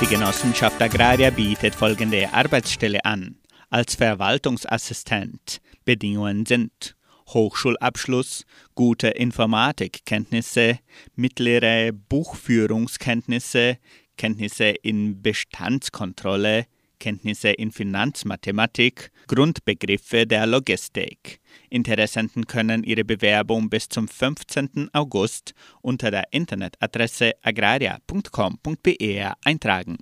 Die 0.00 0.06
Genossenschaft 0.06 0.80
Agraria 0.80 1.28
bietet 1.28 1.74
folgende 1.74 2.32
Arbeitsstelle 2.32 3.04
an. 3.04 3.36
Als 3.68 3.94
Verwaltungsassistent. 3.96 5.60
Bedingungen 5.84 6.46
sind 6.46 6.96
Hochschulabschluss, 7.34 8.44
gute 8.74 9.08
Informatikkenntnisse, 9.08 10.78
mittlere 11.14 11.92
Buchführungskenntnisse, 11.92 13.78
Kenntnisse 14.16 14.74
in 14.82 15.22
Bestandskontrolle, 15.22 16.66
Kenntnisse 16.98 17.48
in 17.48 17.72
Finanzmathematik, 17.72 19.10
Grundbegriffe 19.26 20.26
der 20.26 20.46
Logistik. 20.46 21.40
Interessenten 21.70 22.46
können 22.46 22.84
ihre 22.84 23.04
Bewerbung 23.04 23.70
bis 23.70 23.88
zum 23.88 24.06
15. 24.06 24.90
August 24.92 25.54
unter 25.80 26.10
der 26.10 26.24
Internetadresse 26.32 27.32
agraria.com.br 27.42 29.32
eintragen. 29.44 29.96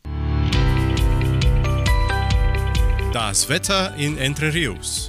Das 3.13 3.49
Wetter 3.49 3.95
in 3.97 4.19
Entre 4.19 4.53
Rios. 4.53 5.09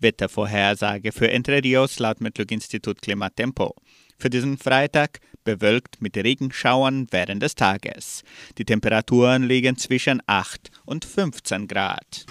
Wettervorhersage 0.00 1.12
für 1.12 1.30
Entre 1.30 1.62
Rios 1.62 1.98
laut 1.98 2.20
Metlog-Institut 2.20 3.00
Klimatempo. 3.02 3.74
Für 4.18 4.30
diesen 4.30 4.58
Freitag 4.58 5.20
bewölkt 5.44 6.02
mit 6.02 6.16
Regenschauern 6.16 7.06
während 7.10 7.42
des 7.42 7.54
Tages. 7.54 8.22
Die 8.58 8.64
Temperaturen 8.64 9.44
liegen 9.44 9.76
zwischen 9.76 10.20
8 10.26 10.70
und 10.84 11.04
15 11.04 11.66
Grad. 11.66 12.26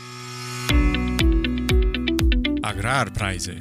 Agrarpreise. 2.62 3.56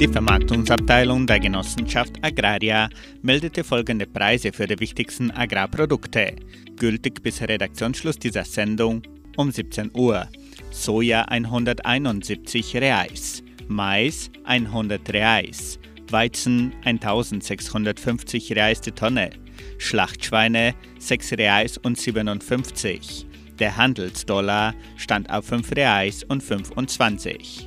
Die 0.00 0.06
Vermarktungsabteilung 0.06 1.26
der 1.26 1.40
Genossenschaft 1.40 2.12
Agraria 2.22 2.88
meldete 3.20 3.64
folgende 3.64 4.06
Preise 4.06 4.52
für 4.52 4.68
die 4.68 4.78
wichtigsten 4.78 5.32
Agrarprodukte, 5.32 6.36
gültig 6.76 7.20
bis 7.22 7.42
Redaktionsschluss 7.42 8.16
dieser 8.16 8.44
Sendung 8.44 9.02
um 9.36 9.50
17 9.50 9.90
Uhr. 9.94 10.28
Soja 10.70 11.22
171 11.28 12.76
Reais, 12.76 13.42
Mais 13.68 14.30
100 14.44 15.12
Reais, 15.12 15.78
Weizen 16.10 16.72
1650 16.84 18.52
Reais 18.52 18.80
die 18.80 18.92
Tonne, 18.92 19.30
Schlachtschweine 19.78 20.74
6 20.98 21.32
Reais 21.32 21.78
und 21.78 21.98
57. 21.98 23.26
Der 23.58 23.76
Handelsdollar 23.76 24.74
stand 24.96 25.30
auf 25.30 25.46
5 25.46 25.72
Reais 25.72 26.24
und 26.24 26.42
25. 26.42 27.66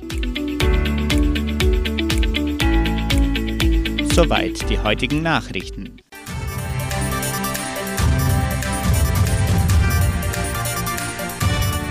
Soweit 4.14 4.68
die 4.70 4.78
heutigen 4.78 5.22
Nachrichten. 5.22 5.91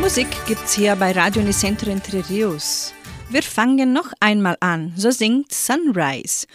Musik 0.02 0.28
gibt's 0.48 0.74
hier 0.74 0.96
bei 0.96 1.12
Radio 1.12 1.44
Nicentro 1.44 1.92
Entre 1.92 2.28
Rios. 2.28 2.92
Wir 3.30 3.44
fangen 3.44 3.94
noch 3.94 4.12
einmal 4.20 4.58
an, 4.60 4.92
so 4.98 5.12
singt 5.12 5.54
Sunrise. 5.54 6.48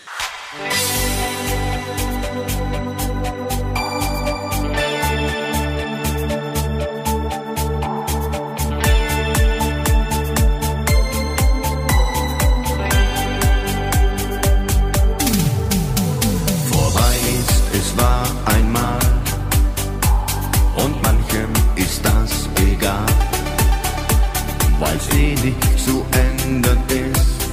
Nicht 25.17 25.79
zu 25.85 26.05
ändern 26.13 26.83
ist, 26.89 27.51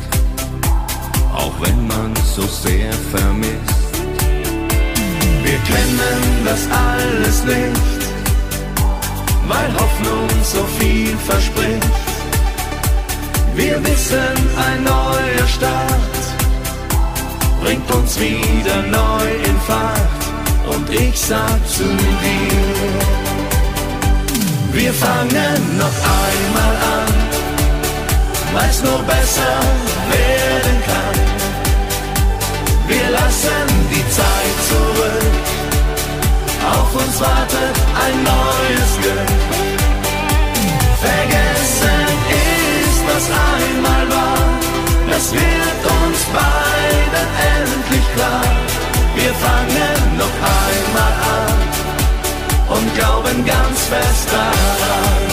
auch 1.33 1.53
wenn 1.61 1.87
man 1.87 2.13
so 2.35 2.41
sehr 2.41 2.91
vermisst. 3.11 3.93
Wir 5.43 5.59
kennen 5.69 6.45
das 6.45 6.67
alles 6.71 7.43
nicht, 7.45 8.01
weil 9.47 9.73
Hoffnung 9.73 10.29
so 10.43 10.63
viel 10.79 11.15
verspricht. 11.17 12.03
Wir 13.55 13.83
wissen, 13.83 14.35
ein 14.67 14.83
neuer 14.83 15.47
Start 15.47 16.21
bringt 17.61 17.89
uns 17.91 18.19
wieder 18.19 18.81
neu 18.91 19.27
in 19.49 19.57
Fahrt. 19.67 20.23
Und 20.65 20.89
ich 20.89 21.19
sag 21.19 21.59
zu 21.67 21.83
dir, 21.83 23.13
wir 24.71 24.93
fangen 24.93 25.77
noch 25.77 25.97
einmal 26.21 26.75
an, 26.99 27.22
nur 28.83 29.01
besser 29.03 29.55
werden 30.11 30.77
kann. 30.89 31.17
Wir 32.87 33.09
lassen 33.09 33.65
die 33.93 34.05
Zeit 34.19 34.55
zurück, 34.69 35.35
auf 36.75 36.89
uns 37.01 37.19
wartet 37.19 37.75
ein 38.03 38.15
neues 38.31 38.91
Glück. 39.01 39.31
Vergessen 41.07 42.05
ist, 42.49 43.01
was 43.09 43.25
einmal 43.55 44.05
war, 44.17 44.45
das 45.09 45.31
wird 45.31 45.81
uns 46.01 46.19
beiden 46.37 47.27
endlich 47.55 48.05
klar. 48.15 48.45
Wir 49.15 49.33
fangen 49.45 50.17
noch 50.17 50.37
einmal 50.61 51.15
an 51.39 51.57
und 52.75 52.95
glauben 52.95 53.45
ganz 53.45 53.79
fest 53.91 54.27
daran. 54.31 55.23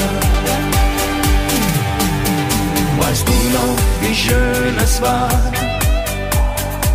Weißt 3.01 3.27
du 3.27 3.33
noch, 3.59 3.77
wie 4.03 4.15
schön 4.15 4.75
es 4.83 5.01
war? 5.01 5.31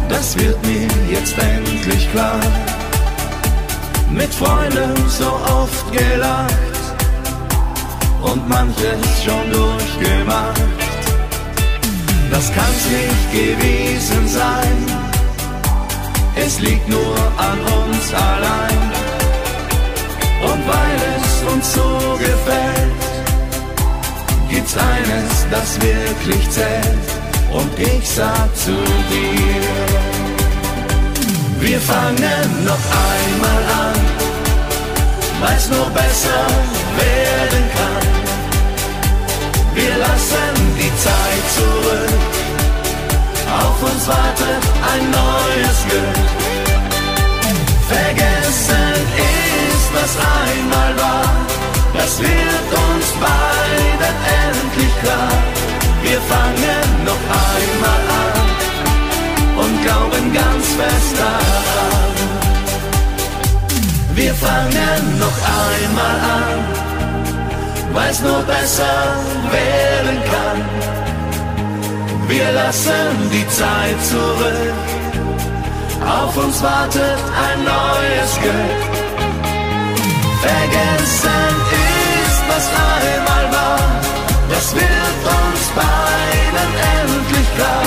Das 0.07 0.37
wird 0.37 0.63
mir 0.65 0.87
jetzt 1.09 1.35
endlich 1.37 2.09
klar. 2.11 2.39
Mit 4.11 4.33
Freunden 4.33 4.95
so 5.09 5.29
oft 5.61 5.91
gelacht 5.91 6.83
und 8.21 8.47
manches 8.47 9.23
schon 9.23 9.51
durchgemacht. 9.51 10.61
Das 12.31 12.51
kann's 12.53 12.85
nicht 12.97 13.31
gewesen 13.31 14.27
sein. 14.27 14.77
Es 16.35 16.59
liegt 16.59 16.87
nur 16.87 17.15
an 17.49 17.59
uns 17.79 18.13
allein. 18.13 18.81
Und 20.49 20.61
weil 20.67 20.99
es 21.17 21.53
uns 21.53 21.73
so 21.73 22.17
gefällt, 22.19 23.04
gibt's 24.55 24.77
eines, 24.77 25.45
das 25.51 25.81
wirklich 25.81 26.49
zählt. 26.49 27.07
Und 27.51 27.71
ich 27.77 28.07
sag 28.09 28.47
zu 28.55 28.75
dir, 29.11 29.61
wir 31.59 31.79
fangen 31.79 32.49
noch 32.63 32.85
einmal 33.11 33.63
an, 33.87 33.99
weil's 35.41 35.69
nur 35.69 35.89
besser 35.89 36.45
werden 37.03 37.63
kann. 37.77 38.07
Wir 39.73 39.95
lassen 39.97 40.55
die 40.81 40.93
Zeit 41.05 41.45
zurück, 41.57 42.21
auf 43.61 43.77
uns 43.83 44.07
wartet 44.07 44.63
ein 44.91 45.03
neues 45.21 45.77
Glück. 45.89 46.25
Vergessen 47.89 48.93
ist, 49.33 49.87
was 49.97 50.11
einmal 50.17 50.97
war, 50.97 51.54
das 51.97 52.19
wird 52.19 52.69
uns 52.87 53.07
beiden 53.23 54.15
endlich 54.43 54.93
klar. 55.01 55.31
Wir 56.03 56.21
fangen 56.31 56.89
noch 57.09 57.23
einmal 57.47 58.03
an 58.23 58.45
und 59.61 59.83
glauben 59.83 60.33
ganz 60.33 60.65
fest 60.79 61.15
daran. 61.19 61.95
Wir 64.13 64.33
fangen 64.35 65.19
noch 65.19 65.37
einmal 65.65 66.19
an, 66.39 66.57
weil's 67.93 68.21
nur 68.21 68.41
besser 68.43 69.15
werden 69.51 70.17
kann. 70.31 70.59
Wir 72.27 72.51
lassen 72.51 73.29
die 73.31 73.47
Zeit 73.49 73.97
zurück, 74.11 74.73
auf 76.01 76.37
uns 76.37 76.61
wartet 76.63 77.19
ein 77.47 77.59
neues 77.63 78.31
Glück. 78.41 78.95
Vergessen 80.41 81.74
was 82.47 82.65
einmal 82.69 83.45
war, 83.51 83.79
das 84.49 84.75
wird 84.75 85.19
uns 85.39 85.63
beiden 85.75 86.69
endlich 86.95 87.47
klar. 87.55 87.85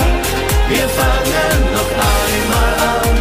Wir 0.67 0.87
fangen 0.99 1.59
noch 1.77 1.91
einmal 2.15 2.73
an 2.95 3.15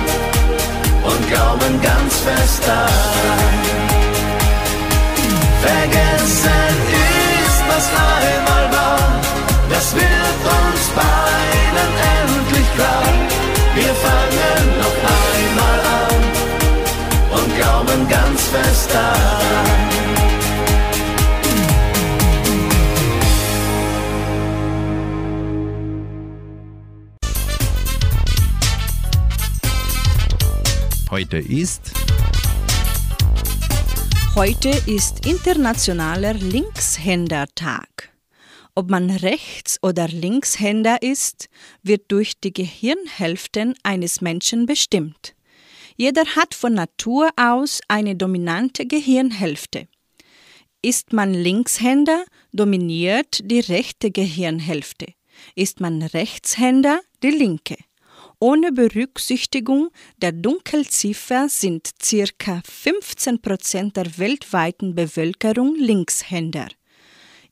und 1.11 1.29
glauben 1.31 1.81
ganz 1.81 2.14
fest 2.27 2.62
daran. 2.66 3.59
Vergessen 5.62 6.74
ist, 7.07 7.61
was 7.70 7.87
einmal 8.22 8.64
war, 8.79 9.01
das 9.70 9.94
wird 9.94 10.40
uns 10.59 10.83
beiden 11.01 11.90
endlich 12.18 12.68
klar. 12.77 13.09
Wir 13.74 13.94
fangen 14.05 14.64
noch 14.83 14.98
einmal 15.14 15.81
an 16.03 16.20
und 17.37 17.57
glauben 17.57 18.09
ganz 18.09 18.40
fest 18.53 18.90
daran. 18.92 19.97
Heute 31.10 31.38
ist 31.38 31.90
Heute 34.34 34.68
ist 34.86 35.24
Internationaler 35.24 36.34
Linkshändertag. 36.34 38.12
Ob 38.74 38.90
man 38.90 39.08
Rechts- 39.08 39.78
oder 39.82 40.06
Linkshänder 40.06 41.00
ist, 41.00 41.48
wird 41.82 42.12
durch 42.12 42.38
die 42.38 42.52
Gehirnhälften 42.52 43.74
eines 43.82 44.20
Menschen 44.20 44.66
bestimmt. 44.66 45.34
Jeder 45.96 46.26
hat 46.36 46.54
von 46.54 46.74
Natur 46.74 47.30
aus 47.36 47.80
eine 47.88 48.14
dominante 48.14 48.84
Gehirnhälfte. 48.84 49.88
Ist 50.82 51.14
man 51.14 51.32
Linkshänder, 51.32 52.26
dominiert 52.52 53.40
die 53.50 53.60
rechte 53.60 54.10
Gehirnhälfte. 54.10 55.06
Ist 55.54 55.80
man 55.80 56.02
Rechtshänder, 56.02 57.00
die 57.22 57.30
linke. 57.30 57.76
Ohne 58.40 58.70
Berücksichtigung 58.70 59.90
der 60.18 60.31
Dunkelziffer 60.31 61.48
sind 61.48 61.90
circa 62.01 62.62
15 62.64 63.42
Prozent 63.42 63.96
der 63.96 64.16
weltweiten 64.18 64.94
Bevölkerung 64.94 65.74
Linkshänder. 65.74 66.68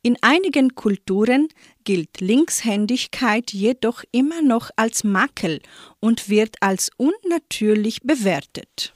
In 0.03 0.17
einigen 0.21 0.77
Kulturen 0.77 1.49
gilt 1.83 2.21
Linkshändigkeit 2.21 3.53
jedoch 3.53 4.05
immer 4.13 4.43
noch 4.43 4.71
als 4.77 5.03
Makel 5.03 5.61
und 5.99 6.29
wird 6.29 6.55
als 6.61 6.91
unnatürlich 6.97 8.03
bewertet. 8.03 8.95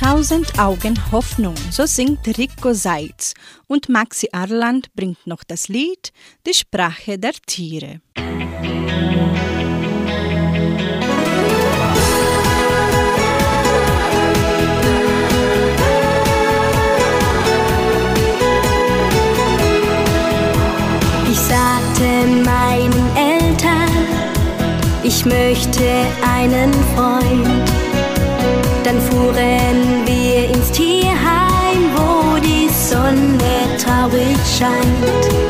Tausend 0.00 0.60
Augen 0.60 0.96
Hoffnung, 1.10 1.56
so 1.72 1.84
singt 1.84 2.24
Rico 2.38 2.72
Seitz 2.72 3.34
und 3.66 3.88
Maxi 3.88 4.28
Arland 4.30 4.94
bringt 4.94 5.26
noch 5.26 5.42
das 5.42 5.66
Lied 5.66 6.12
Die 6.46 6.54
Sprache 6.54 7.18
der 7.18 7.32
Tiere. 7.32 8.00
Ich 21.28 21.38
sagte 21.38 22.26
meinen 22.44 23.16
Eltern, 23.16 24.06
ich 25.02 25.24
möchte 25.24 26.06
einen 26.22 26.72
Freund 26.94 27.67
fuhren 29.28 30.06
wir 30.06 30.48
ins 30.48 30.70
Tierheim, 30.70 31.90
wo 31.94 32.38
die 32.40 32.68
Sonne 32.68 33.76
traurig 33.78 34.38
scheint. 34.58 35.47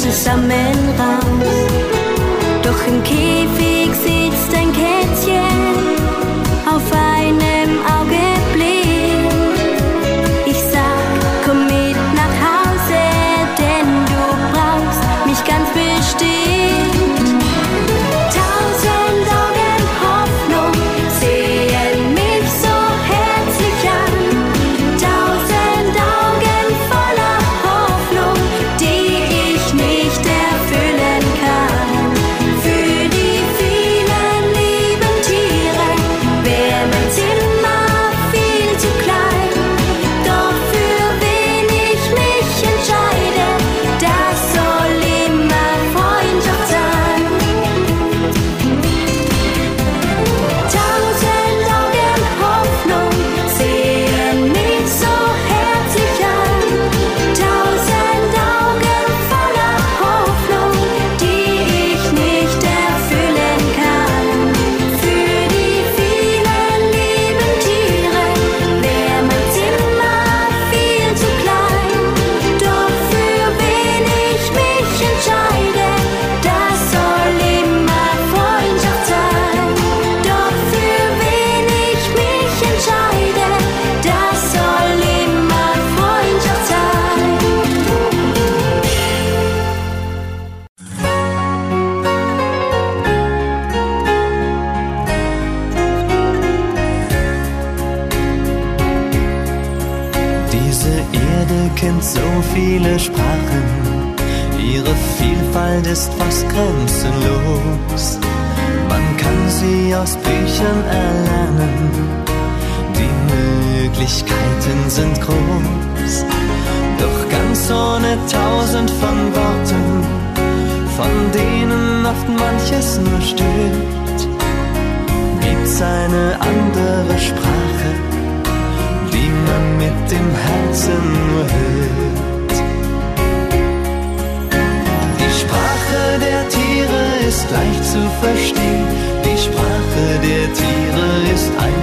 si 0.00 0.10
ça 0.10 0.34
mènera. 0.34 1.69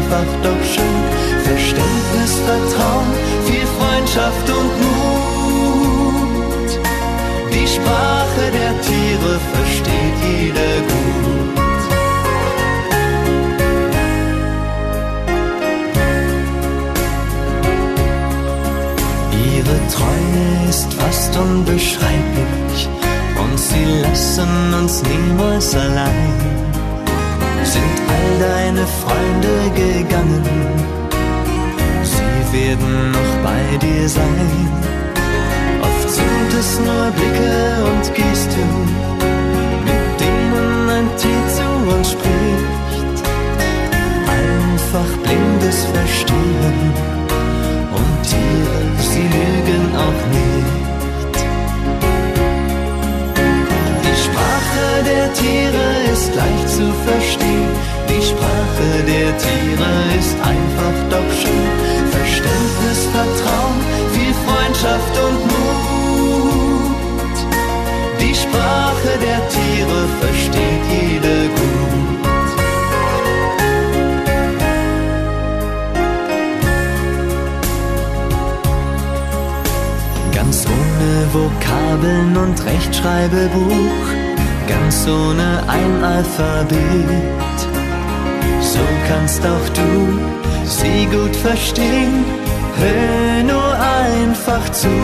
einfach 0.07 0.33
doch 0.43 0.63
schön. 0.63 1.03
Verständnis, 1.43 2.33
Vertrauen, 2.45 3.11
viel 3.45 3.67
Freundschaft 3.77 4.49
und 4.49 4.71
Mut. 4.81 6.69
Die 7.53 7.67
Sprache 7.67 8.43
der 8.59 8.73
Tiere 8.81 9.39
versteht 9.53 10.17
jeder 10.23 10.75
gut. 10.91 11.17
Ihre 19.55 19.77
Treue 19.95 20.69
ist 20.69 20.93
fast 20.93 21.37
unbeschreiblich 21.37 22.89
und 23.41 23.59
sie 23.59 23.85
lassen 24.01 24.73
uns 24.73 25.03
niemals 25.03 25.75
allein 25.75 26.36
sind 27.67 27.97
all 28.13 28.29
deine 28.39 28.85
Freunde 29.01 29.55
gegangen. 29.75 30.43
Sie 32.03 32.41
werden 32.57 33.11
noch 33.11 33.33
bei 33.43 33.77
dir 33.77 34.07
sein. 34.07 34.69
Oft 35.81 36.09
sind 36.09 36.51
es 36.59 36.79
nur 36.79 37.11
Blicke 37.17 37.57
und 37.89 38.05
Gesten, 38.15 38.69
mit 39.87 40.07
denen 40.21 40.89
ein 40.97 41.07
Tier 41.17 41.43
zu 41.57 41.67
uns 41.95 42.11
spricht. 42.11 43.17
Einfach 44.39 45.11
blindes 45.23 45.79
Verstehen 45.93 46.93
und 47.99 48.13
Tiere, 48.29 48.79
sie 49.11 49.27
lügen 49.35 49.95
auch 49.95 50.21
nicht. 50.31 50.56
Sprache 54.27 55.03
der 55.05 55.33
Tiere 55.33 55.85
ist 56.13 56.35
leicht 56.35 56.69
zu 56.69 56.85
verstehen. 57.07 57.71
Die 58.09 58.23
Sprache 58.31 58.89
der 59.13 59.29
Tiere 59.43 59.91
ist 60.19 60.35
einfach 60.53 60.97
doch 61.13 61.29
schön. 61.41 61.73
Verständnis, 62.17 62.99
Vertrauen, 63.15 63.79
viel 64.13 64.33
Freundschaft 64.45 65.13
und 65.25 65.39
Mut. 65.51 67.37
Die 68.21 68.35
Sprache 68.35 69.11
der 69.27 69.41
Tiere 69.55 69.99
versteht 70.21 70.83
jede 70.97 71.35
gut. 71.57 71.77
Ganz 80.35 80.65
ohne 80.65 81.11
Vokabeln 81.33 82.37
und 82.37 82.57
Rechtschreibebuch 82.65 84.16
ganz 84.67 85.07
ohne 85.07 85.63
ein 85.67 86.03
Alphabet. 86.03 87.57
So 88.61 88.79
kannst 89.07 89.41
auch 89.45 89.69
du 89.73 89.91
sie 90.65 91.05
gut 91.05 91.35
verstehen, 91.35 92.25
hör 92.79 93.43
nur 93.43 93.71
einfach 94.05 94.69
zu. 94.71 94.95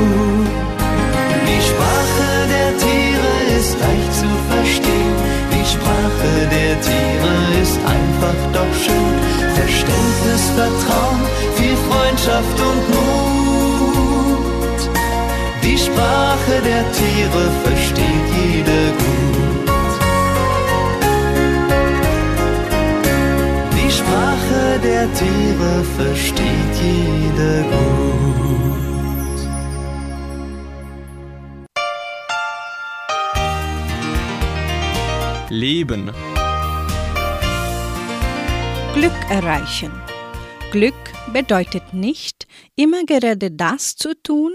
Die 1.50 1.62
Sprache 1.70 2.30
der 2.56 2.72
Tiere 2.84 3.34
ist 3.58 3.74
leicht 3.80 4.14
zu 4.22 4.30
verstehen, 4.52 5.16
die 5.54 5.66
Sprache 5.74 6.32
der 6.58 6.74
Tiere 6.82 7.34
ist 7.62 7.78
einfach 7.98 8.40
doch 8.52 8.74
schön. 8.84 9.16
Verständnis, 9.56 10.44
Vertrauen, 10.58 11.22
viel 11.56 11.78
Freundschaft 11.88 12.58
und 12.70 12.84
Mut. 12.94 14.80
Die 15.64 15.78
Sprache 15.78 16.56
der 16.70 16.84
Tiere 16.92 17.44
versteht 17.64 18.33
der 24.84 25.14
Tiere 25.14 25.84
versteht 25.96 26.76
jeder 26.82 27.64
gut. 27.64 28.44
Leben. 35.50 36.12
Glück 38.94 39.12
erreichen. 39.30 39.92
Glück 40.72 40.94
bedeutet 41.32 41.94
nicht, 41.94 42.48
immer 42.76 43.06
gerade 43.06 43.52
das 43.52 43.96
zu 43.96 44.22
tun, 44.22 44.54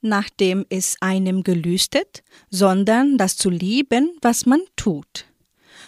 nachdem 0.00 0.66
es 0.68 0.96
einem 1.00 1.42
gelüstet, 1.42 2.22
sondern 2.50 3.18
das 3.18 3.36
zu 3.36 3.50
lieben, 3.50 4.16
was 4.22 4.46
man 4.46 4.60
tut. 4.76 5.26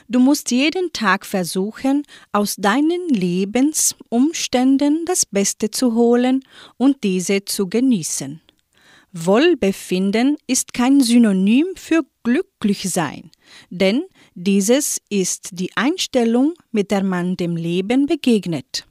Du 0.08 0.20
musst 0.20 0.50
jeden 0.52 0.92
Tag 0.92 1.26
versuchen, 1.26 2.04
aus 2.32 2.54
deinen 2.56 3.08
Lebensumständen 3.08 5.04
das 5.04 5.26
Beste 5.26 5.70
zu 5.70 5.94
holen 5.94 6.44
und 6.76 7.02
diese 7.02 7.44
zu 7.44 7.68
genießen. 7.68 8.40
Wohlbefinden 9.12 10.36
ist 10.46 10.74
kein 10.74 11.00
Synonym 11.00 11.66
für 11.74 12.02
glücklich 12.22 12.90
sein, 12.90 13.30
denn 13.70 14.02
dieses 14.34 15.00
ist 15.08 15.48
die 15.52 15.70
Einstellung, 15.74 16.54
mit 16.70 16.90
der 16.90 17.02
man 17.02 17.36
dem 17.36 17.56
Leben 17.56 18.06
begegnet. 18.06 18.86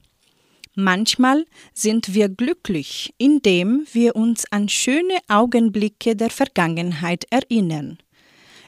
Manchmal 0.74 1.46
sind 1.72 2.12
wir 2.12 2.28
glücklich, 2.28 3.14
indem 3.16 3.86
wir 3.92 4.16
uns 4.16 4.44
an 4.50 4.68
schöne 4.68 5.18
Augenblicke 5.28 6.16
der 6.16 6.28
Vergangenheit 6.28 7.24
erinnern. 7.30 7.98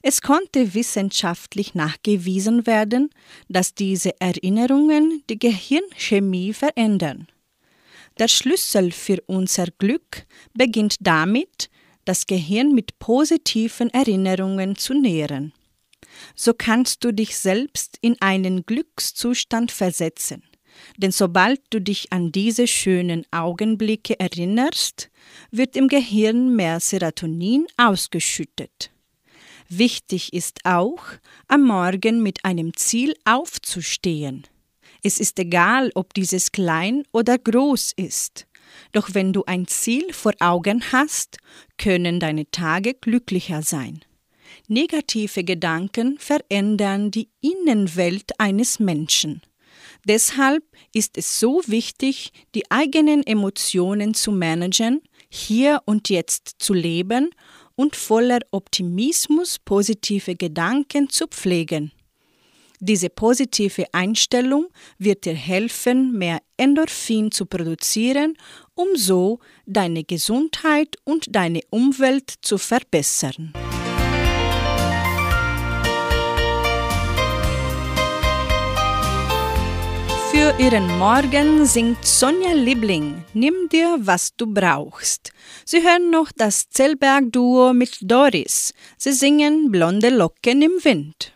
Es 0.02 0.22
konnte 0.22 0.74
wissenschaftlich 0.74 1.74
nachgewiesen 1.74 2.66
werden, 2.66 3.10
dass 3.48 3.74
diese 3.74 4.20
Erinnerungen 4.20 5.22
die 5.28 5.38
Gehirnchemie 5.38 6.52
verändern. 6.52 7.28
Der 8.18 8.28
Schlüssel 8.28 8.90
für 8.92 9.22
unser 9.26 9.66
Glück 9.78 10.26
beginnt 10.54 10.96
damit, 11.00 11.70
das 12.04 12.26
Gehirn 12.26 12.72
mit 12.72 12.98
positiven 12.98 13.90
Erinnerungen 13.90 14.76
zu 14.76 14.94
nähren. 14.94 15.52
So 16.34 16.54
kannst 16.54 17.04
du 17.04 17.12
dich 17.12 17.36
selbst 17.36 17.98
in 18.00 18.16
einen 18.20 18.64
Glückszustand 18.64 19.70
versetzen. 19.70 20.42
Denn 20.96 21.10
sobald 21.10 21.60
du 21.70 21.80
dich 21.80 22.12
an 22.12 22.32
diese 22.32 22.66
schönen 22.66 23.24
Augenblicke 23.30 24.18
erinnerst, 24.18 25.10
wird 25.50 25.76
im 25.76 25.88
Gehirn 25.88 26.54
mehr 26.54 26.80
Serotonin 26.80 27.66
ausgeschüttet. 27.76 28.90
Wichtig 29.68 30.32
ist 30.32 30.60
auch, 30.64 31.02
am 31.46 31.64
Morgen 31.64 32.22
mit 32.22 32.42
einem 32.44 32.74
Ziel 32.74 33.14
aufzustehen. 33.26 34.46
Es 35.02 35.20
ist 35.20 35.38
egal, 35.38 35.90
ob 35.94 36.14
dieses 36.14 36.52
klein 36.52 37.04
oder 37.12 37.36
groß 37.36 37.92
ist. 37.96 38.46
Doch 38.92 39.10
wenn 39.12 39.34
du 39.34 39.44
ein 39.44 39.66
Ziel 39.66 40.12
vor 40.14 40.32
Augen 40.40 40.82
hast, 40.90 41.36
können 41.76 42.18
deine 42.18 42.50
Tage 42.50 42.94
glücklicher 42.94 43.62
sein. 43.62 44.00
Negative 44.68 45.44
Gedanken 45.44 46.18
verändern 46.18 47.10
die 47.10 47.28
Innenwelt 47.42 48.38
eines 48.38 48.80
Menschen. 48.80 49.42
Deshalb 50.06 50.64
ist 50.94 51.18
es 51.18 51.40
so 51.40 51.62
wichtig, 51.66 52.32
die 52.54 52.70
eigenen 52.70 53.22
Emotionen 53.26 54.14
zu 54.14 54.32
managen, 54.32 55.02
hier 55.28 55.82
und 55.84 56.08
jetzt 56.08 56.56
zu 56.58 56.72
leben 56.72 57.30
und 57.78 57.94
voller 57.94 58.40
Optimismus 58.50 59.60
positive 59.60 60.34
Gedanken 60.34 61.08
zu 61.08 61.28
pflegen. 61.28 61.92
Diese 62.80 63.08
positive 63.08 63.86
Einstellung 63.92 64.66
wird 64.98 65.24
dir 65.24 65.34
helfen, 65.34 66.12
mehr 66.18 66.40
Endorphin 66.56 67.30
zu 67.30 67.46
produzieren, 67.46 68.36
um 68.74 68.88
so 68.96 69.38
deine 69.64 70.02
Gesundheit 70.02 70.96
und 71.04 71.34
deine 71.34 71.60
Umwelt 71.70 72.34
zu 72.42 72.58
verbessern. 72.58 73.52
Für 80.30 80.54
ihren 80.58 80.98
Morgen 80.98 81.64
singt 81.64 82.04
Sonja 82.04 82.52
Liebling 82.52 83.24
Nimm 83.32 83.68
dir, 83.72 83.96
was 84.00 84.36
du 84.36 84.46
brauchst. 84.46 85.32
Sie 85.64 85.82
hören 85.82 86.10
noch 86.10 86.30
das 86.36 86.68
Zellberg-Duo 86.68 87.72
mit 87.72 87.98
Doris. 88.02 88.74
Sie 88.98 89.12
singen 89.12 89.70
Blonde 89.70 90.10
Locken 90.10 90.60
im 90.60 90.72
Wind. 90.82 91.32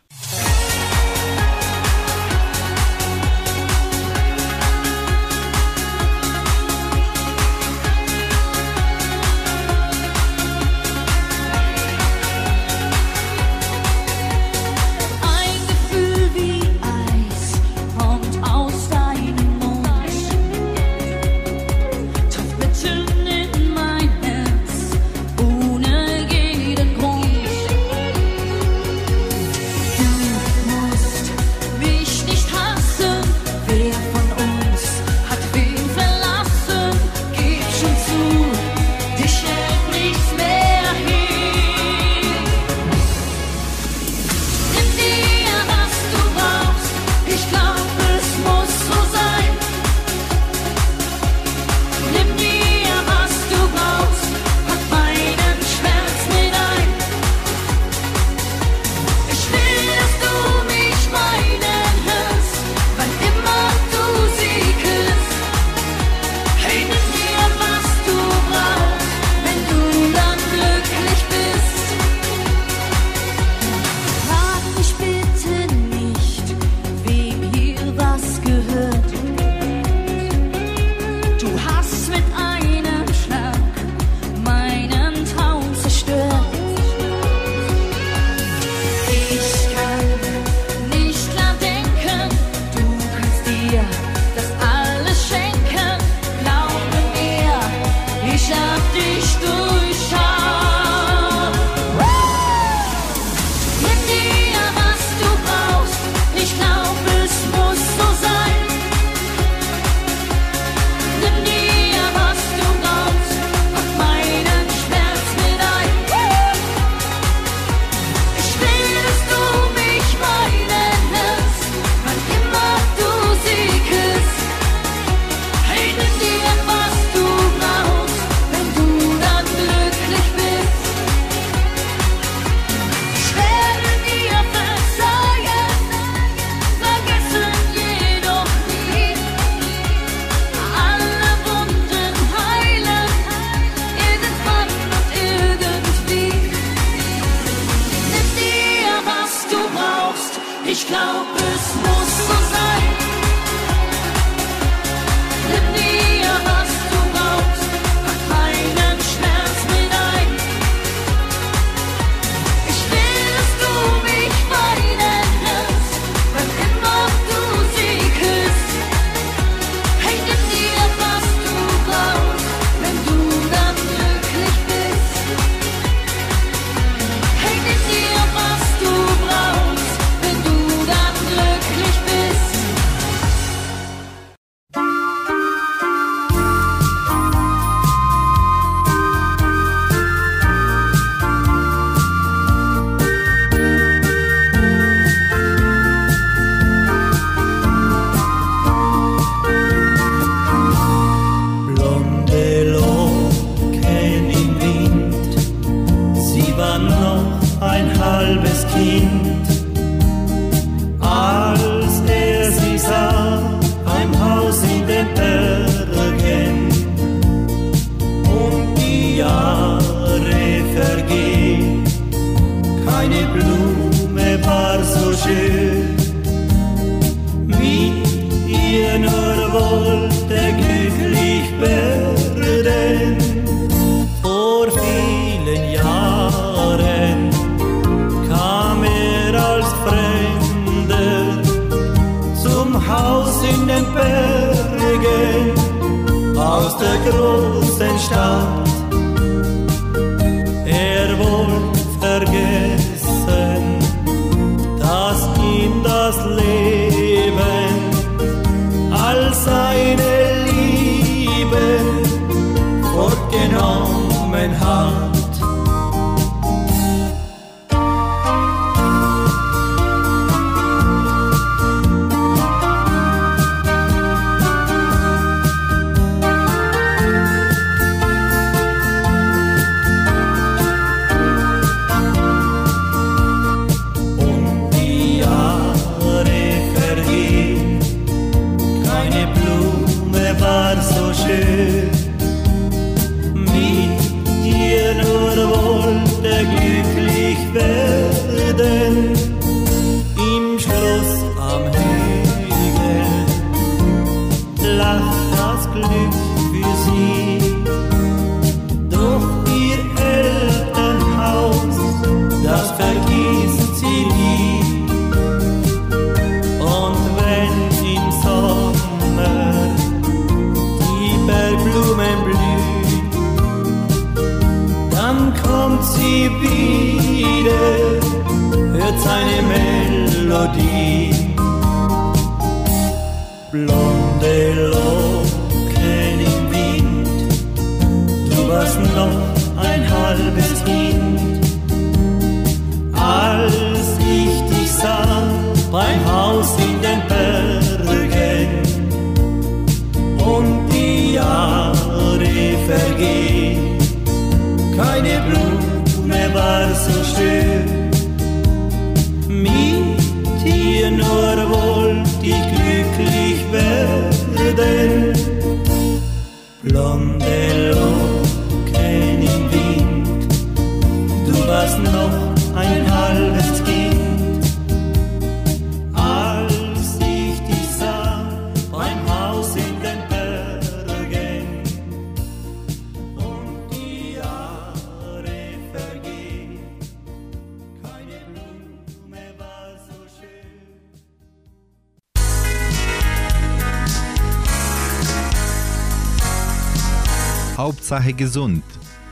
Hauptsache 397.82 398.12
gesund. 398.12 398.62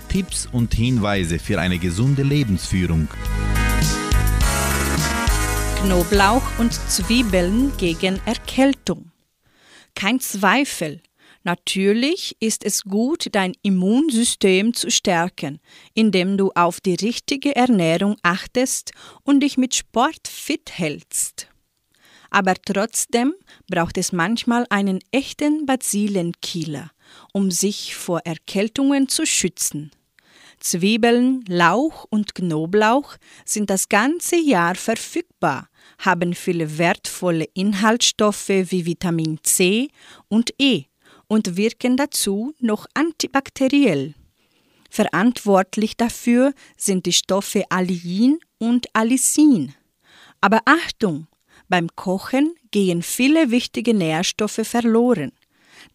Tipps 0.09 0.47
und 0.47 0.73
Hinweise 0.73 1.41
für 1.41 1.59
eine 1.59 1.81
gesunde 1.81 2.23
Lebensführung. 2.23 3.09
Knoblauch 5.81 6.57
und 6.61 6.73
Zwiebeln 6.73 7.73
gegen 7.79 8.21
Erkältung. 8.27 9.11
Kein 9.97 10.21
Zweifel. 10.21 11.03
Natürlich 11.43 12.37
ist 12.39 12.65
es 12.65 12.85
gut, 12.85 13.31
dein 13.33 13.55
Immunsystem 13.63 14.73
zu 14.73 14.89
stärken, 14.89 15.59
indem 15.95 16.39
du 16.39 16.53
auf 16.55 16.81
die 16.81 16.95
richtige 16.95 17.57
Ernährung 17.57 18.19
achtest 18.23 18.93
und 19.25 19.41
dich 19.41 19.59
mit 19.59 19.75
Sport 19.75 20.29
fit 20.29 20.71
hältst. 20.79 21.49
Aber 22.31 22.55
trotzdem 22.55 23.35
braucht 23.69 23.99
es 23.99 24.13
manchmal 24.13 24.65
einen 24.71 25.01
echten 25.11 25.67
Bazillenkiller, 25.67 26.93
um 27.33 27.51
sich 27.51 27.95
vor 27.95 28.21
Erkältungen 28.25 29.09
zu 29.09 29.27
schützen. 29.27 29.91
Zwiebeln, 30.61 31.43
Lauch 31.49 32.07
und 32.11 32.35
Knoblauch 32.35 33.17
sind 33.47 33.71
das 33.71 33.89
ganze 33.89 34.37
Jahr 34.37 34.75
verfügbar, 34.75 35.69
haben 35.99 36.35
viele 36.35 36.79
wertvolle 36.79 37.47
Inhaltsstoffe 37.55 38.49
wie 38.49 38.85
Vitamin 38.85 39.39
C 39.43 39.89
und 40.29 40.53
E 40.59 40.85
und 41.29 41.57
wirken 41.57 41.97
dazu 41.97 42.55
noch 42.61 42.87
antibakteriell. 42.93 44.15
Verantwortlich 44.91 45.97
dafür 45.97 46.53
sind 46.77 47.07
die 47.07 47.13
Stoffe 47.13 47.65
Allicin 47.71 48.39
und 48.59 48.89
Allicin. 48.93 49.75
Aber 50.41 50.61
Achtung, 50.65 51.29
beim 51.69 51.89
Kochen 51.95 52.55
gehen 52.73 53.03
viele 53.03 53.51
wichtige 53.51 53.95
Nährstoffe 53.95 54.61
verloren. 54.65 55.33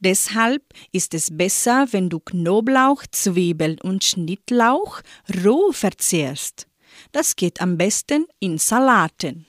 Deshalb 0.05 0.61
ist 0.91 1.15
es 1.15 1.35
besser, 1.35 1.87
wenn 1.89 2.09
du 2.09 2.19
Knoblauch, 2.19 3.01
Zwiebeln 3.09 3.81
und 3.81 4.03
Schnittlauch 4.03 5.01
roh 5.43 5.71
verzehrst. 5.71 6.67
Das 7.11 7.35
geht 7.35 7.59
am 7.59 7.75
besten 7.75 8.27
in 8.39 8.59
Salaten. 8.59 9.47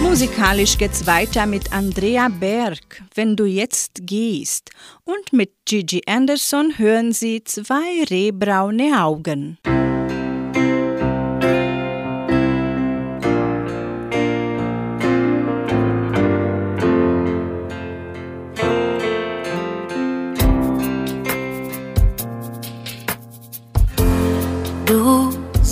Musikalisch 0.00 0.78
geht's 0.78 1.06
weiter 1.06 1.44
mit 1.44 1.70
Andrea 1.70 2.30
Berg, 2.30 3.02
Wenn 3.14 3.36
du 3.36 3.44
jetzt 3.44 4.06
gehst. 4.06 4.70
Und 5.04 5.34
mit 5.34 5.52
Gigi 5.66 6.00
Anderson 6.06 6.78
hören 6.78 7.12
Sie 7.12 7.44
zwei 7.44 8.04
rehbraune 8.08 8.98
Augen. 8.98 9.58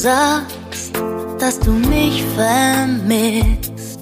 Sagst, 0.01 0.93
dass 1.39 1.61
du 1.61 1.73
mich 1.73 2.25
vermisst. 2.35 4.01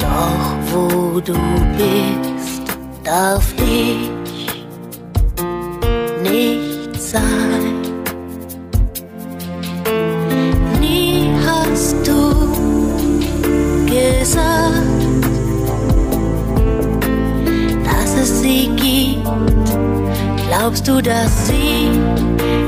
Doch 0.00 0.56
wo 0.72 1.20
du 1.20 1.38
bist, 1.76 2.62
darf 3.04 3.54
ich 3.56 4.10
nicht 6.28 7.00
sein. 7.00 7.82
Nie 10.80 11.32
hast 11.46 11.94
du 12.04 12.48
gesagt, 13.86 14.42
dass 17.84 18.16
es 18.22 18.40
sie 18.40 18.68
gibt. 18.74 19.28
Glaubst 20.48 20.88
du, 20.88 21.00
dass 21.00 21.46
sie 21.46 22.67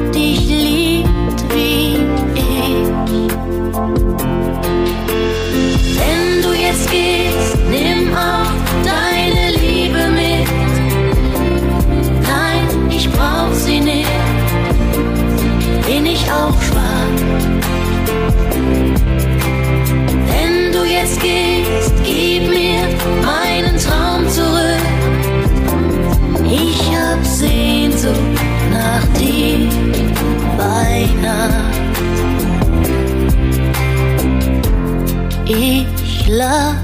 Ich 35.52 36.28
lass 36.28 36.76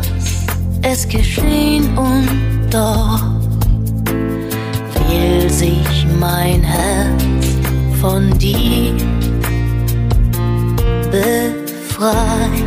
es 0.82 1.06
geschehen 1.08 1.96
und 1.96 2.28
doch 2.68 3.22
will 5.08 5.48
sich 5.48 6.04
mein 6.18 6.64
Herz 6.64 7.22
von 8.00 8.36
dir 8.38 8.92
befreien. 11.12 12.66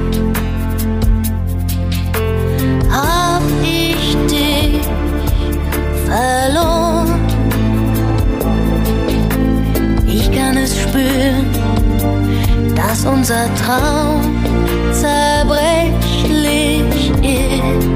Hab 2.90 3.42
ich 3.62 4.16
dich 4.32 4.88
verloren? 6.06 7.20
Ich 10.08 10.32
kann 10.32 10.56
es 10.56 10.80
spüren, 10.80 11.46
dass 12.74 13.06
unser 13.06 13.54
Traum 13.56 14.39
zerbrechlich 14.92 17.12
ist. 17.24 17.89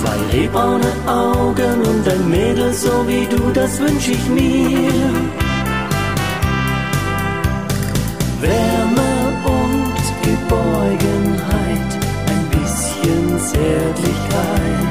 Zwei 0.00 0.18
rehbraune 0.32 0.92
Augen 1.06 1.82
und 1.82 2.08
ein 2.08 2.28
Mädel 2.28 2.72
so 2.72 3.06
wie 3.06 3.26
du, 3.26 3.50
das 3.52 3.78
wünsch 3.80 4.08
ich 4.08 4.28
mir. 4.28 4.92
Wärme 8.40 9.12
und 9.44 10.04
Geborgenheit, 10.22 11.90
ein 12.32 12.44
bisschen 12.50 13.38
Zärtlichkeit. 13.38 14.90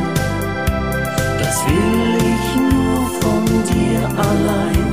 Das 1.39 1.65
will 1.65 2.17
ich 2.35 2.55
nur 2.55 2.99
von 3.21 3.43
dir 3.73 4.01
allein. 4.29 4.87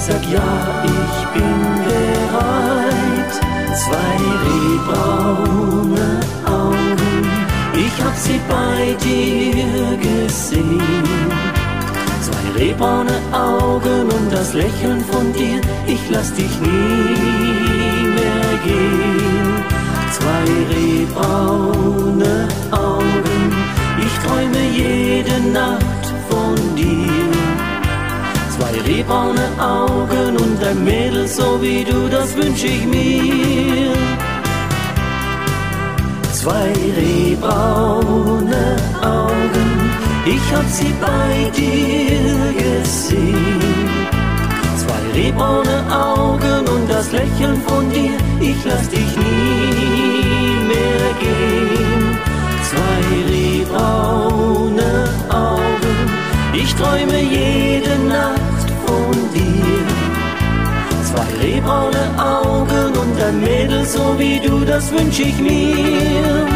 Sag 0.00 0.22
ja, 0.32 0.52
ich 0.84 1.16
bin 1.34 1.58
bereit. 1.84 3.32
Zwei 3.84 4.16
rehbraune 4.46 6.08
Augen, 6.10 6.39
ich 7.74 8.04
hab 8.04 8.16
sie 8.16 8.40
bei 8.48 8.96
dir 9.04 9.96
gesehen. 9.96 10.80
Zwei 12.20 12.58
rehbraune 12.58 13.18
Augen 13.32 14.10
und 14.10 14.32
das 14.32 14.54
Lächeln 14.54 15.04
von 15.10 15.32
dir, 15.32 15.60
ich 15.86 16.00
lass 16.10 16.32
dich 16.34 16.60
nie 16.60 18.08
mehr 18.16 18.50
gehen. 18.64 19.64
Zwei 20.12 20.44
rehbraune 20.74 22.48
Augen, 22.70 23.52
ich 23.98 24.14
träume 24.24 24.62
jede 24.74 25.40
Nacht 25.52 26.06
von 26.28 26.56
dir. 26.76 27.32
Zwei 28.56 28.80
rehbraune 28.90 29.48
Augen 29.58 30.36
und 30.36 30.62
ein 30.62 30.84
Mädel 30.84 31.26
so 31.26 31.60
wie 31.62 31.84
du, 31.84 32.08
das 32.08 32.36
wünsch 32.36 32.64
ich 32.64 32.84
mir. 32.84 33.92
Zwei 36.42 36.72
rehbraune 36.96 38.76
Augen, 39.02 39.70
ich 40.24 40.54
hab 40.54 40.66
sie 40.70 40.94
bei 40.98 41.50
dir 41.54 42.54
gesehen. 42.56 43.60
Zwei 44.78 45.20
rehbraune 45.20 45.84
Augen 45.92 46.66
und 46.66 46.88
das 46.88 47.12
Lächeln 47.12 47.60
von 47.66 47.90
dir, 47.90 48.16
ich 48.40 48.56
lass 48.64 48.88
dich 48.88 49.16
nie 49.18 50.64
mehr 50.66 51.10
gehen. 51.20 52.18
Zwei 52.70 53.02
rehbraune 53.34 55.10
Augen, 55.28 55.98
ich 56.54 56.74
träume 56.74 57.20
jede 57.20 57.98
Nacht 58.08 58.70
von 58.86 59.12
dir. 59.34 59.99
Zwei 61.10 61.26
rehbraune 61.42 62.04
Augen 62.22 62.96
und 62.96 63.20
ein 63.20 63.40
Mädel 63.40 63.84
so 63.84 64.16
wie 64.16 64.38
du, 64.38 64.64
das 64.64 64.92
wünsch 64.92 65.18
ich 65.18 65.36
mir. 65.38 66.46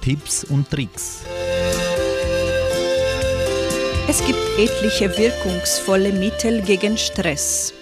Tipps 0.00 0.44
und 0.44 0.70
Tricks. 0.70 1.24
Es 4.08 4.24
gibt 4.24 4.38
etliche 4.56 5.16
wirkungsvolle 5.18 6.12
Mittel 6.12 6.62
gegen 6.62 6.96
Stress. 6.96 7.74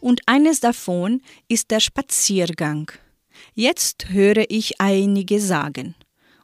Und 0.00 0.20
eines 0.26 0.58
davon 0.58 1.22
ist 1.46 1.70
der 1.70 1.78
Spaziergang. 1.78 2.90
Jetzt 3.54 4.10
höre 4.10 4.44
ich 4.48 4.80
einige 4.80 5.40
sagen. 5.40 5.94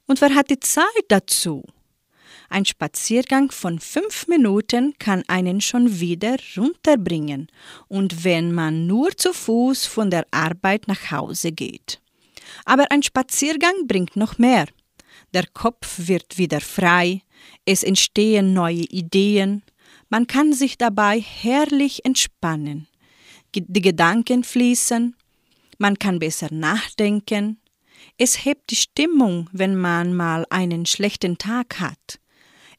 Und 0.07 0.21
wer 0.21 0.35
hat 0.37 0.51
die 0.51 0.61
Zeit 0.61 0.85
dazu? 1.09 1.65
Ein 2.51 2.65
Spaziergang 2.65 3.51
von 3.51 3.79
fünf 3.79 4.27
Minuten 4.27 4.95
kann 4.99 5.23
einen 5.29 5.61
schon 5.61 6.01
wieder 6.01 6.37
runterbringen 6.57 7.49
und 7.89 8.25
wenn 8.25 8.53
man 8.53 8.87
nur 8.87 9.15
zu 9.17 9.35
Fuß 9.35 9.85
von 9.85 10.11
der 10.11 10.27
Arbeit 10.31 10.89
nach 10.89 11.11
Hause 11.11 11.53
geht. 11.53 12.01
Aber 12.65 12.91
ein 12.91 13.03
Spaziergang 13.03 13.87
bringt 13.87 14.17
noch 14.17 14.39
mehr. 14.39 14.67
Der 15.35 15.47
Kopf 15.47 16.09
wird 16.09 16.39
wieder 16.39 16.61
frei, 16.61 17.21
es 17.67 17.83
entstehen 17.83 18.55
neue 18.55 18.85
Ideen, 18.85 19.63
man 20.09 20.27
kann 20.27 20.55
sich 20.55 20.79
dabei 20.79 21.21
herrlich 21.21 22.05
entspannen. 22.07 22.89
Die 23.55 23.83
Gedanken 23.83 24.43
fließen, 24.43 25.15
man 25.77 25.99
kann 25.99 26.19
besser 26.19 26.49
nachdenken, 26.51 27.61
es 28.17 28.45
hebt 28.45 28.71
die 28.71 28.77
Stimmung, 28.77 29.51
wenn 29.53 29.77
man 29.77 30.15
mal 30.15 30.47
einen 30.51 30.87
schlechten 30.87 31.37
Tag 31.37 31.79
hat. 31.81 32.19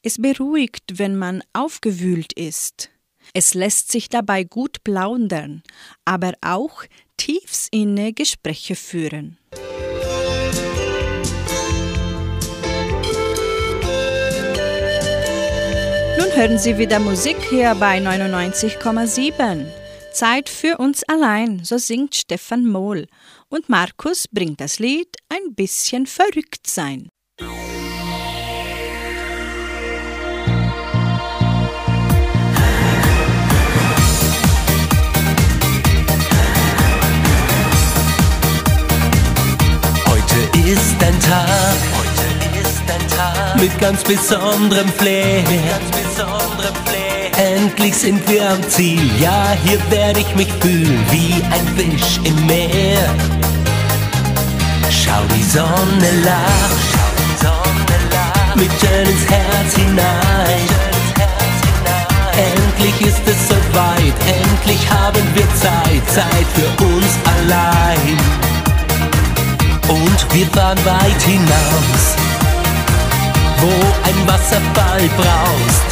Es 0.02 0.16
beruhigt, 0.16 0.98
wenn 0.98 1.16
man 1.16 1.42
aufgewühlt 1.52 2.32
ist. 2.32 2.88
Es 3.34 3.52
lässt 3.52 3.92
sich 3.92 4.08
dabei 4.08 4.44
gut 4.44 4.82
plaudern, 4.82 5.62
aber 6.06 6.32
auch 6.40 6.84
tiefsinne 7.18 8.14
Gespräche 8.14 8.76
führen. 8.76 9.36
Nun 16.18 16.34
hören 16.34 16.58
Sie 16.58 16.78
wieder 16.78 16.98
Musik 16.98 17.36
hier 17.50 17.74
bei 17.74 17.98
99,7. 17.98 19.66
Zeit 20.14 20.48
für 20.48 20.78
uns 20.78 21.04
allein, 21.04 21.62
so 21.62 21.76
singt 21.76 22.14
Stefan 22.14 22.66
Mohl. 22.66 23.06
Und 23.50 23.68
Markus 23.68 24.26
bringt 24.28 24.62
das 24.62 24.78
Lied 24.78 25.14
Ein 25.28 25.54
bisschen 25.54 26.06
verrückt 26.06 26.66
sein. 26.66 27.10
Ist 40.72 41.02
ein 41.02 41.18
Tag, 41.20 41.78
heute 41.98 42.60
ist 42.60 42.82
ein 42.86 43.08
Tag 43.08 43.60
mit 43.60 43.76
ganz 43.80 44.04
besonderem 44.04 44.88
Flair. 44.88 45.42
Ganz 45.42 45.90
besonderem 45.90 46.74
Flair. 46.84 47.56
Endlich 47.56 47.96
sind 47.96 48.28
wir 48.28 48.50
am 48.50 48.62
Ziel, 48.68 49.10
ja, 49.20 49.56
hier 49.64 49.80
werde 49.90 50.20
ich 50.20 50.32
mich 50.36 50.52
fühlen 50.60 51.04
wie 51.10 51.42
ein 51.50 51.66
Fisch 51.76 52.20
im 52.22 52.46
Meer. 52.46 52.98
Schau 54.90 55.22
die 55.34 55.42
Sonne 55.42 56.10
lacht, 56.24 56.80
schau 56.92 57.10
die 57.18 57.44
Sonne 57.44 57.98
lacht, 58.12 58.56
mit 58.56 58.70
schön 58.78 59.08
ins 59.08 59.28
Herz 59.28 59.74
hinein. 59.74 60.68
Endlich 62.36 63.08
ist 63.08 63.22
es 63.26 63.48
soweit, 63.48 64.14
endlich 64.44 64.88
haben 64.88 65.26
wir 65.34 65.48
Zeit, 65.56 66.14
Zeit 66.14 66.46
für 66.54 66.84
uns 66.84 67.12
allein. 67.24 68.49
Und 69.90 70.34
wir 70.34 70.46
fahren 70.46 70.78
weit 70.84 71.22
hinaus, 71.22 72.14
wo 73.58 73.72
ein 74.06 74.28
Wasserfall 74.28 75.10
braust. 75.16 75.90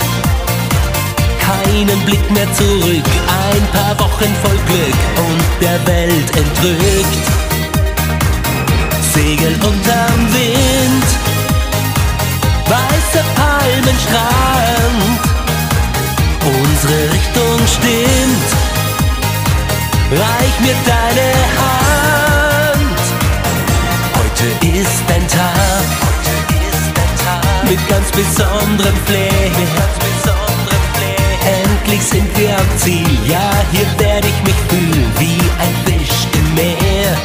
Keinen 1.40 2.00
Blick 2.04 2.30
mehr 2.30 2.46
zurück, 2.54 3.10
ein 3.50 3.66
paar 3.72 3.98
Wochen 3.98 4.32
voll 4.42 4.58
Glück 4.66 5.00
und 5.16 5.42
der 5.60 5.84
Welt 5.84 6.30
entrückt. 6.36 7.26
Segel 9.14 9.54
unterm 9.54 10.32
Wind, 10.32 11.08
weißer 12.66 13.24
Palmenstrand. 13.34 15.18
Unsere 16.46 17.02
Richtung 17.12 17.66
stimmt, 17.66 18.48
reich 20.12 20.60
mir 20.60 20.76
deine 20.86 21.32
Hand. 21.58 21.87
Mit 27.78 27.88
ganz 27.88 28.10
besonderem 28.10 28.96
Flair. 29.06 29.50
Endlich 31.64 32.02
sind 32.02 32.38
wir 32.38 32.50
am 32.50 32.78
Ziel, 32.78 33.08
ja, 33.26 33.50
hier 33.72 33.86
werde 33.98 34.28
ich 34.28 34.42
mich 34.42 34.56
fühlen 34.68 35.12
wie 35.18 35.40
ein 35.58 35.74
Fisch 35.84 36.26
im 36.34 36.54
Meer. 36.54 37.16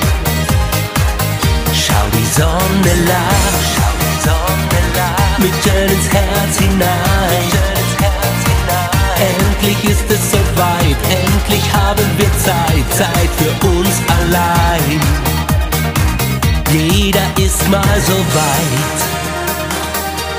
Schau 1.73 2.05
die 2.13 2.39
Sonne 2.39 2.93
lacht, 3.07 3.63
schau 3.75 3.93
die 4.03 4.17
Sonne 4.23 4.81
lacht, 4.95 5.39
mit 5.39 5.53
schön 5.63 5.89
ins 5.89 6.09
Herz 6.13 6.57
hinein. 6.59 7.51
Endlich 9.19 9.83
ist 9.89 10.09
es 10.09 10.31
soweit, 10.31 10.97
endlich 11.09 11.73
haben 11.73 12.09
wir 12.17 12.31
Zeit, 12.39 12.85
Zeit 12.97 13.29
für 13.37 13.67
uns 13.67 13.95
allein. 14.19 14.99
Jeder 16.71 17.27
ist 17.37 17.69
mal 17.69 18.01
so 18.05 18.13
weit, 18.13 19.12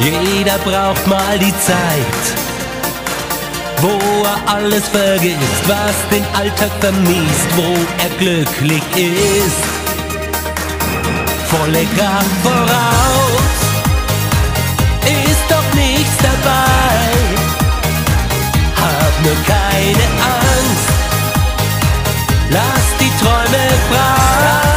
jeder 0.00 0.58
braucht 0.58 1.06
mal 1.06 1.38
die 1.38 1.54
Zeit, 1.60 2.24
wo 3.80 3.98
er 4.24 4.54
alles 4.54 4.88
vergisst, 4.88 5.62
was 5.66 5.96
den 6.10 6.24
Alltag 6.34 6.70
vermisst, 6.80 7.48
wo 7.56 7.74
er 8.02 8.10
glücklich 8.18 8.82
ist. 8.96 9.64
Volle 11.48 11.86
Kraft 11.96 12.36
voraus, 12.42 13.58
ist 15.02 15.44
doch 15.48 15.74
nichts 15.74 16.16
dabei, 16.18 17.10
hab 18.82 19.24
nur 19.24 19.36
keine 19.46 20.06
Angst, 20.42 20.88
lass 22.50 22.86
die 22.98 23.12
Träume 23.22 23.68
frei. 23.90 24.73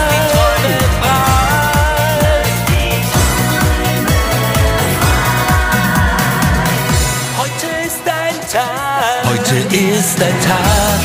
Ist 10.08 10.24
ein 10.24 10.40
Tag 10.40 11.00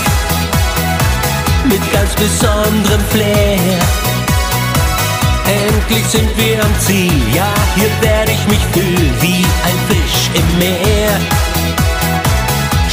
mit 1.65 1.83
ganz 1.93 2.15
besonderem 2.15 3.01
Flair. 3.11 3.59
Endlich 5.45 6.07
sind 6.07 6.31
wir 6.37 6.63
am 6.63 6.75
Ziel, 6.79 7.21
ja, 7.35 7.53
hier 7.75 7.91
werde 8.01 8.31
ich 8.31 8.47
mich 8.47 8.65
fühlen 8.73 9.15
wie 9.21 9.45
ein 9.69 9.79
Fisch 9.89 10.31
im 10.35 10.59
Meer. 10.59 11.15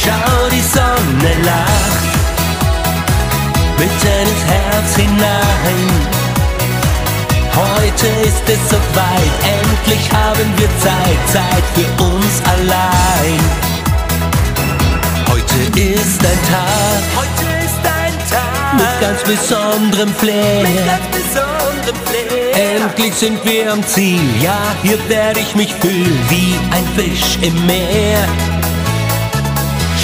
Schau, 0.02 0.48
die 0.50 0.66
Sonne 0.76 1.32
lacht, 1.44 2.10
mitten 3.78 4.16
ins 4.24 4.44
Herz 4.52 4.96
hinein. 4.96 5.90
Heute 7.54 8.06
ist 8.28 8.46
es 8.48 8.62
soweit, 8.68 9.34
endlich 9.58 10.10
haben 10.12 10.48
wir 10.56 10.70
Zeit, 10.80 11.20
Zeit 11.32 11.64
für 11.74 12.02
uns 12.02 12.34
allein. 12.54 13.69
Heute 15.70 15.82
ist 15.82 16.20
ein 16.20 16.38
Tag, 16.50 17.02
heute 17.14 17.64
ist 17.64 17.78
ein 17.86 18.18
Tag 18.28 18.74
mit 18.74 19.00
ganz 19.00 19.22
besonderem 19.22 20.12
Flair. 20.14 20.62
Mit 20.62 20.84
ganz 20.84 21.06
besonderem 21.12 21.96
Flair. 22.06 22.76
Endlich 22.76 23.14
sind 23.14 23.44
wir 23.44 23.72
am 23.72 23.86
Ziel, 23.86 24.20
ja, 24.42 24.58
hier 24.82 24.98
werde 25.08 25.38
ich 25.38 25.54
mich 25.54 25.72
fühlen 25.74 26.18
wie 26.28 26.58
ein 26.74 26.84
Fisch 26.96 27.38
im 27.40 27.54
Meer. 27.66 28.18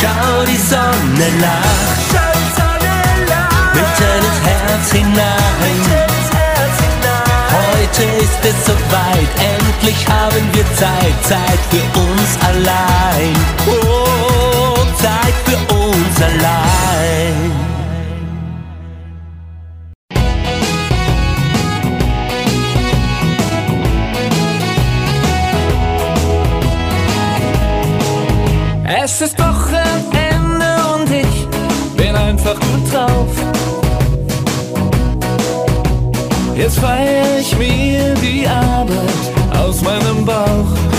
Schau, 0.00 0.44
die 0.46 0.56
Sonne 0.56 1.28
lacht, 1.40 2.00
schau, 2.12 2.30
die 2.38 2.52
Sonne 2.60 3.26
lacht, 3.28 3.74
mitten 3.74 4.24
ins 4.24 4.46
Herz 4.46 4.92
hinein. 4.92 6.06
Heute 7.50 8.04
ist 8.22 8.44
es 8.44 8.66
soweit, 8.66 9.30
endlich 9.40 10.06
haben 10.06 10.48
wir 10.52 10.64
Zeit, 10.76 11.16
Zeit 11.24 11.58
für 11.70 11.98
uns 11.98 12.30
allein. 12.46 13.34
Oh, 13.66 14.25
Zeit 15.06 15.34
für 15.44 15.74
uns 15.74 16.16
allein. 16.20 17.52
Es 29.04 29.20
ist 29.20 29.38
Wochenende 29.38 30.70
und 30.94 31.08
ich 31.08 31.36
bin 31.96 32.16
einfach 32.16 32.54
gut 32.54 32.92
drauf. 32.92 33.32
Jetzt 36.56 36.80
feier 36.80 37.38
ich 37.38 37.56
mir 37.56 38.14
die 38.14 38.48
Arbeit 38.48 39.22
aus 39.56 39.82
meinem 39.82 40.24
Bauch. 40.24 40.95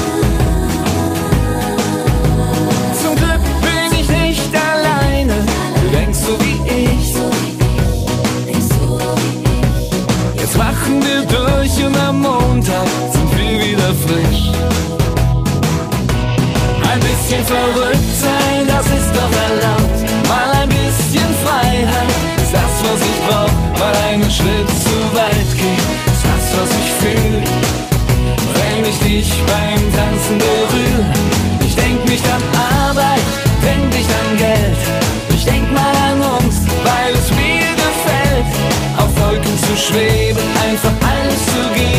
Machen 10.87 11.03
wir 11.03 11.21
durch 11.25 11.85
und 11.85 11.97
am 11.97 12.21
Montag 12.21 12.87
sind 13.11 13.31
wir 13.37 13.65
wieder 13.65 13.93
frisch. 14.05 14.51
bisschen 17.01 17.45
verrückt 17.45 18.13
sein, 18.21 18.67
das 18.67 18.85
ist 18.85 19.11
doch 19.13 19.33
erlaubt. 19.47 19.99
Mal 20.27 20.61
ein 20.61 20.69
bisschen 20.69 21.29
Freiheit 21.43 22.09
ist 22.37 22.53
das, 22.53 22.73
was 22.87 23.01
ich 23.01 23.19
brauch. 23.27 23.79
Mal 23.79 23.95
einen 24.09 24.31
Schritt 24.31 24.69
zu 24.85 24.97
weit 25.13 25.51
gehen 25.59 25.87
ist 26.07 26.23
das, 26.23 26.45
was 26.57 26.69
ich 26.81 26.89
fühl. 27.01 27.43
Wenn 28.57 28.85
ich 28.85 28.99
dich 28.99 29.29
beim 29.45 29.81
Tanzen 29.93 30.37
berühre, 30.37 31.13
ich 31.65 31.75
denk 31.75 32.03
nicht 32.09 32.25
an 32.31 32.43
Arbeit, 32.87 33.27
denk 33.61 33.93
nicht 33.93 34.09
an 34.21 34.37
Geld. 34.37 34.77
Ich 35.35 35.45
denk 35.45 35.71
mal 35.71 35.95
an 36.09 36.19
uns, 36.39 36.55
weil 36.83 37.13
es 37.13 37.29
mir 37.31 37.67
gefällt, 37.75 38.47
auf 38.97 39.11
Wolken 39.21 39.57
zu 39.67 39.75
schweben, 39.77 40.56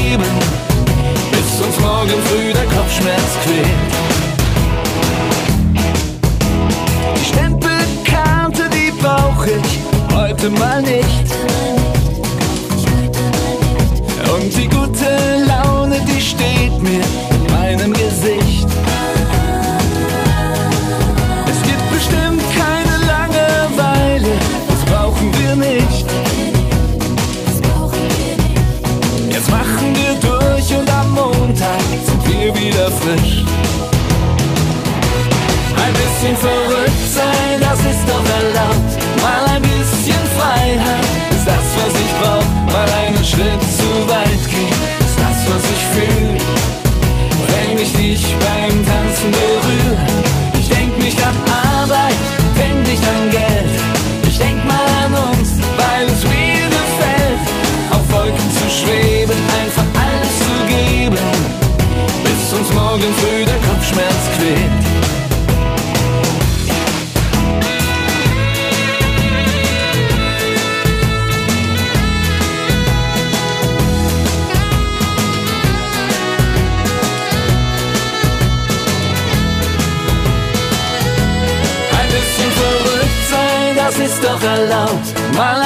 zu 0.09 0.17
geben, 0.17 0.25
bis 1.31 1.61
uns 1.61 1.81
morgen 1.81 2.23
früh 2.27 2.53
der 2.53 2.65
Kopfschmerz 2.65 3.39
quält. 3.45 4.08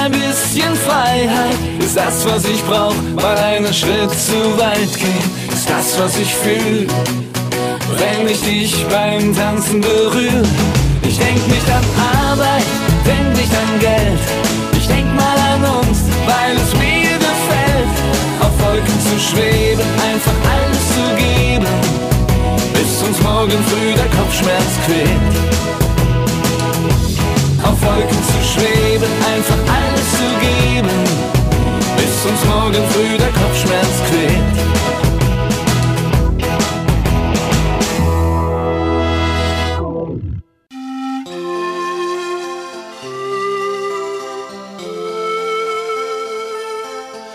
Ein 0.05 0.13
bisschen 0.13 0.75
Freiheit 0.75 1.57
ist 1.79 1.97
das, 1.97 2.27
was 2.27 2.45
ich 2.45 2.63
brauch. 2.65 2.95
Mal 3.15 3.37
einen 3.37 3.73
Schritt 3.73 4.11
zu 4.11 4.59
weit 4.59 4.93
gehen 4.99 5.31
ist 5.53 5.69
das, 5.69 5.99
was 5.99 6.19
ich 6.19 6.35
fühl. 6.35 6.87
Wenn 7.99 8.29
ich 8.29 8.41
dich 8.43 8.87
beim 8.89 9.35
Tanzen 9.35 9.81
berühre, 9.81 10.43
ich 11.07 11.19
denk 11.19 11.47
nicht 11.47 11.69
an 11.71 11.85
Arbeit, 12.27 12.65
denk 13.07 13.37
nicht 13.37 13.53
an 13.53 13.79
Geld. 13.79 14.21
Ich 14.77 14.89
denk 14.89 15.07
mal 15.15 15.39
an 15.55 15.63
uns, 15.79 15.99
weil 16.27 16.57
es 16.57 16.73
mir 16.75 17.19
gefällt, 17.29 17.95
auf 18.41 18.55
Wolken 18.65 18.99
zu 19.07 19.21
schweben, 19.21 19.87
einfach 20.11 20.39
alles 20.51 20.83
zu 20.97 21.05
geben, 21.23 21.67
bis 22.75 23.07
uns 23.07 23.23
morgen 23.23 23.59
früh 23.71 23.95
der 23.95 24.09
Kopfschmerz 24.19 24.73
quält 24.85 25.52
Wolken 27.95 28.23
zu 28.25 28.41
schweben, 28.43 29.11
einfach 29.35 29.59
alles 29.69 30.09
zu 30.13 30.29
geben, 30.41 30.99
bis 31.97 32.25
uns 32.25 32.45
morgen 32.47 32.83
früh 32.91 33.19
der 33.19 33.33
Kopfschmerz 33.33 33.97
quält. 34.09 34.53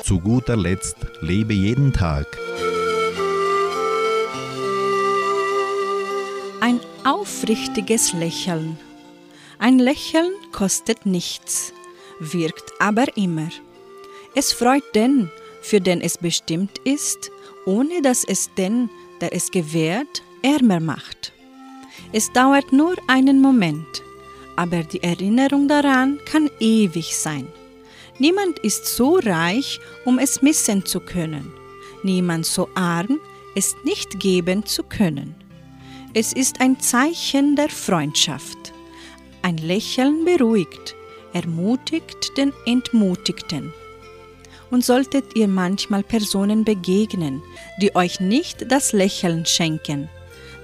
Zu 0.03 0.19
guter 0.19 0.55
Letzt 0.55 0.97
lebe 1.21 1.53
jeden 1.53 1.93
Tag. 1.93 2.25
Ein 6.61 6.79
aufrichtiges 7.03 8.13
Lächeln. 8.13 8.79
Ein 9.59 9.79
Lächeln 9.79 10.33
kostet 10.51 11.07
nichts, 11.07 11.73
wirkt 12.19 12.73
aber 12.79 13.17
immer. 13.17 13.49
Es 14.35 14.53
freut 14.53 14.83
den, 14.93 15.31
für 15.61 15.81
den 15.81 15.99
es 15.99 16.19
bestimmt 16.19 16.77
ist, 16.83 17.31
ohne 17.65 18.03
dass 18.03 18.23
es 18.23 18.53
den, 18.53 18.89
der 19.19 19.33
es 19.33 19.49
gewährt, 19.49 20.21
ärmer 20.43 20.79
macht. 20.79 21.33
Es 22.11 22.31
dauert 22.31 22.71
nur 22.71 22.95
einen 23.07 23.41
Moment, 23.41 24.03
aber 24.55 24.83
die 24.83 25.01
Erinnerung 25.01 25.67
daran 25.67 26.19
kann 26.25 26.51
ewig 26.59 27.17
sein. 27.17 27.47
Niemand 28.19 28.59
ist 28.59 28.85
so 28.85 29.19
reich, 29.23 29.79
um 30.05 30.19
es 30.19 30.43
missen 30.43 30.85
zu 30.85 30.99
können. 30.99 31.51
Niemand 32.03 32.45
so 32.45 32.69
arm, 32.75 33.19
es 33.55 33.75
nicht 33.83 34.19
geben 34.19 34.67
zu 34.67 34.83
können. 34.83 35.33
Es 36.13 36.31
ist 36.31 36.61
ein 36.61 36.79
Zeichen 36.79 37.55
der 37.55 37.69
Freundschaft. 37.69 38.73
Ein 39.41 39.57
Lächeln 39.57 40.25
beruhigt, 40.25 40.95
ermutigt 41.33 42.37
den 42.37 42.53
Entmutigten. 42.65 43.73
Und 44.69 44.83
solltet 44.83 45.35
ihr 45.35 45.47
manchmal 45.47 46.03
Personen 46.03 46.65
begegnen, 46.65 47.41
die 47.81 47.95
euch 47.95 48.19
nicht 48.19 48.71
das 48.71 48.91
Lächeln 48.91 49.45
schenken, 49.45 50.09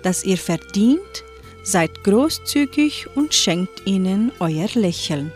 das 0.01 0.25
ihr 0.25 0.37
verdient, 0.37 1.23
seid 1.63 2.03
großzügig 2.03 3.07
und 3.15 3.33
schenkt 3.33 3.85
ihnen 3.85 4.31
euer 4.39 4.67
Lächeln. 4.73 5.31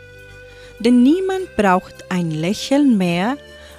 Denn 0.80 1.02
niemand 1.02 1.56
braucht 1.56 1.96
ein 2.10 2.32
Lächeln 2.32 2.98
mehr 2.98 3.38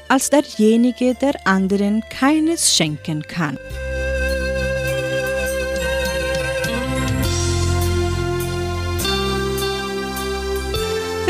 als 0.09 0.31
derjenige, 0.31 1.15
der 1.15 1.47
anderen 1.47 2.03
keines 2.11 2.75
schenken 2.75 3.23
kann. 3.23 3.59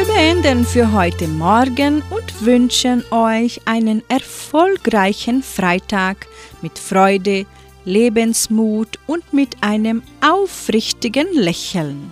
Beenden 0.09 0.65
für 0.65 0.93
heute 0.93 1.29
Morgen 1.29 2.03
und 2.09 2.45
wünschen 2.45 3.05
euch 3.11 3.61
einen 3.67 4.03
erfolgreichen 4.09 5.43
Freitag 5.43 6.27
mit 6.63 6.79
Freude, 6.79 7.45
Lebensmut 7.85 8.99
und 9.07 9.35
mit 9.35 9.63
einem 9.63 10.03
aufrichtigen 10.27 11.27
Lächeln. 11.33 12.11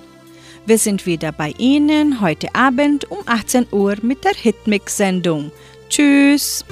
Wir 0.66 0.78
sind 0.78 1.07
wieder 1.07 1.32
bei 1.32 1.55
Ihnen 1.57 2.20
heute 2.20 2.55
Abend 2.55 3.11
um 3.11 3.18
18 3.24 3.66
Uhr 3.72 3.97
mit 4.03 4.24
der 4.24 4.34
Hitmix-Sendung. 4.34 5.51
Tschüss! 5.88 6.64